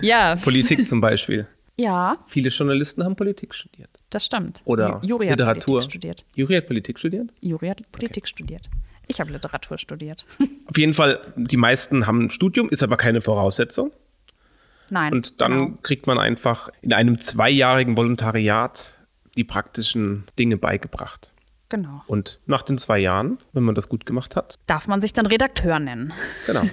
ja. 0.02 0.36
Politik 0.38 0.88
zum 0.88 1.02
Beispiel. 1.02 1.48
Ja. 1.78 2.24
Viele 2.28 2.50
Journalisten 2.50 3.04
haben 3.04 3.15
Politik 3.15 3.56
studiert. 3.56 3.89
Das 4.10 4.26
stimmt. 4.26 4.62
Oder 4.65 5.02
Juri 5.04 5.28
hat 5.28 5.39
Literatur. 5.39 5.80
Politik 5.80 5.91
studiert. 5.91 6.26
Juri 6.36 6.56
hat 6.56 6.67
Politik 6.67 7.00
studiert? 7.00 7.30
Juri 7.41 7.67
hat 7.67 7.91
Politik 7.91 8.24
okay. 8.24 8.30
studiert. 8.30 8.70
Ich 9.08 9.20
habe 9.20 9.32
Literatur 9.32 9.78
studiert. 9.78 10.26
Auf 10.67 10.78
jeden 10.78 10.94
Fall, 10.94 11.34
die 11.36 11.58
meisten 11.58 12.08
haben 12.08 12.26
ein 12.26 12.30
Studium, 12.30 12.70
ist 12.70 12.84
aber 12.84 12.98
keine 12.98 13.20
Voraussetzung. 13.20 13.91
Nein. 14.91 15.13
Und 15.13 15.39
dann 15.39 15.51
genau. 15.51 15.77
kriegt 15.84 16.06
man 16.06 16.19
einfach 16.19 16.69
in 16.82 16.91
einem 16.91 17.19
zweijährigen 17.19 17.95
Volontariat 17.95 18.99
die 19.38 19.45
praktischen 19.45 20.25
Dinge 20.38 20.58
beigebracht. 20.58 21.32
Genau. 21.69 22.04
Und 22.08 22.41
nach 22.45 22.63
den 22.63 22.77
zwei 22.77 22.99
Jahren, 22.99 23.38
wenn 23.54 23.63
man 23.63 23.73
das 23.73 23.88
gut 23.88 24.06
gemacht 24.06 24.36
hat, 24.36 24.60
darf 24.67 24.89
man 24.89 24.99
sich 24.99 25.13
dann 25.13 25.25
Redakteur 25.25 25.80
nennen. 25.80 26.12
Genau. 26.45 26.63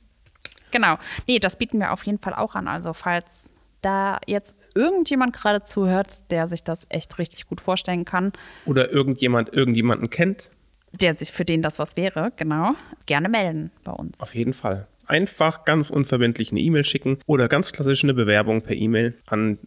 genau. 0.70 0.98
Nee, 1.26 1.38
das 1.38 1.56
bieten 1.56 1.78
wir 1.78 1.92
auf 1.92 2.04
jeden 2.04 2.18
Fall 2.18 2.34
auch 2.34 2.54
an. 2.54 2.68
Also, 2.68 2.92
falls 2.92 3.54
da 3.80 4.18
jetzt 4.26 4.58
irgendjemand 4.74 5.34
gerade 5.34 5.62
zuhört, 5.62 6.30
der 6.30 6.46
sich 6.48 6.62
das 6.62 6.80
echt 6.90 7.18
richtig 7.18 7.46
gut 7.46 7.62
vorstellen 7.62 8.04
kann. 8.04 8.32
Oder 8.66 8.90
irgendjemand 8.90 9.54
irgendjemanden 9.54 10.10
kennt. 10.10 10.50
Der 10.92 11.14
sich 11.14 11.32
für 11.32 11.46
den 11.46 11.62
das 11.62 11.78
was 11.78 11.96
wäre, 11.96 12.32
genau. 12.36 12.74
Gerne 13.06 13.30
melden 13.30 13.70
bei 13.82 13.92
uns. 13.92 14.20
Auf 14.20 14.34
jeden 14.34 14.52
Fall 14.52 14.86
einfach 15.06 15.64
ganz 15.64 15.90
unverbindlich 15.90 16.50
eine 16.50 16.60
E-Mail 16.60 16.84
schicken 16.84 17.18
oder 17.26 17.48
ganz 17.48 17.72
klassisch 17.72 18.04
eine 18.04 18.14
Bewerbung 18.14 18.62
per 18.62 18.76
E-Mail 18.76 19.14
an 19.26 19.58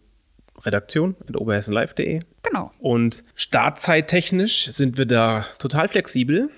redaktion.oberhessenlive.de. 0.64 2.20
Genau. 2.42 2.70
Und 2.78 3.24
startzeittechnisch 3.34 4.70
sind 4.72 4.98
wir 4.98 5.06
da 5.06 5.46
total 5.58 5.88
flexibel 5.88 6.50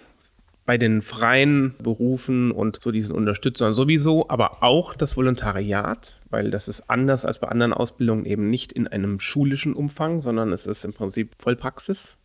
bei 0.65 0.79
den 0.79 1.03
freien 1.03 1.75
Berufen 1.83 2.53
und 2.53 2.79
so 2.81 2.93
diesen 2.93 3.15
Unterstützern 3.15 3.73
sowieso, 3.73 4.29
aber 4.29 4.63
auch 4.63 4.95
das 4.95 5.17
Volontariat, 5.17 6.21
weil 6.31 6.51
das 6.51 6.69
ist 6.69 6.89
anders 6.89 7.25
als 7.25 7.41
bei 7.41 7.49
anderen 7.49 7.73
Ausbildungen 7.73 8.25
eben 8.25 8.49
nicht 8.49 8.73
in 8.73 8.87
einem 8.87 9.19
schulischen 9.19 9.75
Umfang, 9.75 10.21
sondern 10.21 10.53
es 10.53 10.67
ist 10.67 10.85
im 10.85 10.93
Prinzip 10.93 11.35
Vollpraxis. 11.39 12.19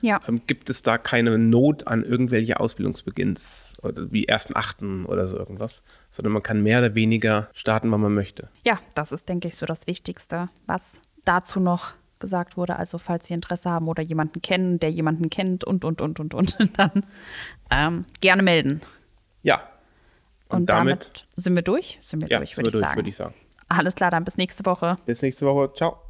Ja. 0.00 0.20
Ähm, 0.26 0.42
gibt 0.46 0.70
es 0.70 0.82
da 0.82 0.98
keine 0.98 1.38
Not 1.38 1.86
an 1.86 2.04
irgendwelche 2.04 2.60
Ausbildungsbeginns 2.60 3.76
oder 3.82 4.10
wie 4.12 4.26
ersten 4.26 4.56
Achten 4.56 5.04
oder 5.06 5.26
so 5.26 5.36
irgendwas, 5.36 5.84
sondern 6.10 6.32
man 6.32 6.42
kann 6.42 6.62
mehr 6.62 6.78
oder 6.78 6.94
weniger 6.94 7.48
starten, 7.52 7.90
wann 7.90 8.00
man 8.00 8.14
möchte. 8.14 8.48
Ja, 8.64 8.78
das 8.94 9.12
ist, 9.12 9.28
denke 9.28 9.48
ich, 9.48 9.56
so 9.56 9.66
das 9.66 9.86
Wichtigste, 9.86 10.48
was 10.66 10.92
dazu 11.24 11.60
noch 11.60 11.94
gesagt 12.18 12.56
wurde. 12.56 12.76
Also 12.76 12.98
falls 12.98 13.26
Sie 13.26 13.34
Interesse 13.34 13.70
haben 13.70 13.88
oder 13.88 14.02
jemanden 14.02 14.42
kennen, 14.42 14.78
der 14.78 14.90
jemanden 14.90 15.30
kennt 15.30 15.64
und, 15.64 15.84
und, 15.84 16.00
und, 16.00 16.20
und, 16.20 16.34
und, 16.34 16.56
dann 16.78 17.04
ähm, 17.70 18.04
gerne 18.20 18.42
melden. 18.42 18.82
Ja. 19.42 19.62
Und, 20.48 20.60
und 20.60 20.66
damit, 20.66 21.04
damit, 21.04 21.26
sind 21.36 21.54
wir 21.54 21.62
durch? 21.62 21.98
Sind 22.02 22.22
wir 22.22 22.28
ja, 22.28 22.38
durch, 22.38 22.56
würde 22.56 22.68
ich, 22.68 22.74
würd 22.74 23.06
ich 23.06 23.16
sagen. 23.16 23.34
Alles 23.68 23.94
klar, 23.94 24.10
dann 24.10 24.24
bis 24.24 24.36
nächste 24.36 24.66
Woche. 24.66 24.96
Bis 25.06 25.22
nächste 25.22 25.46
Woche. 25.46 25.72
Ciao. 25.74 26.09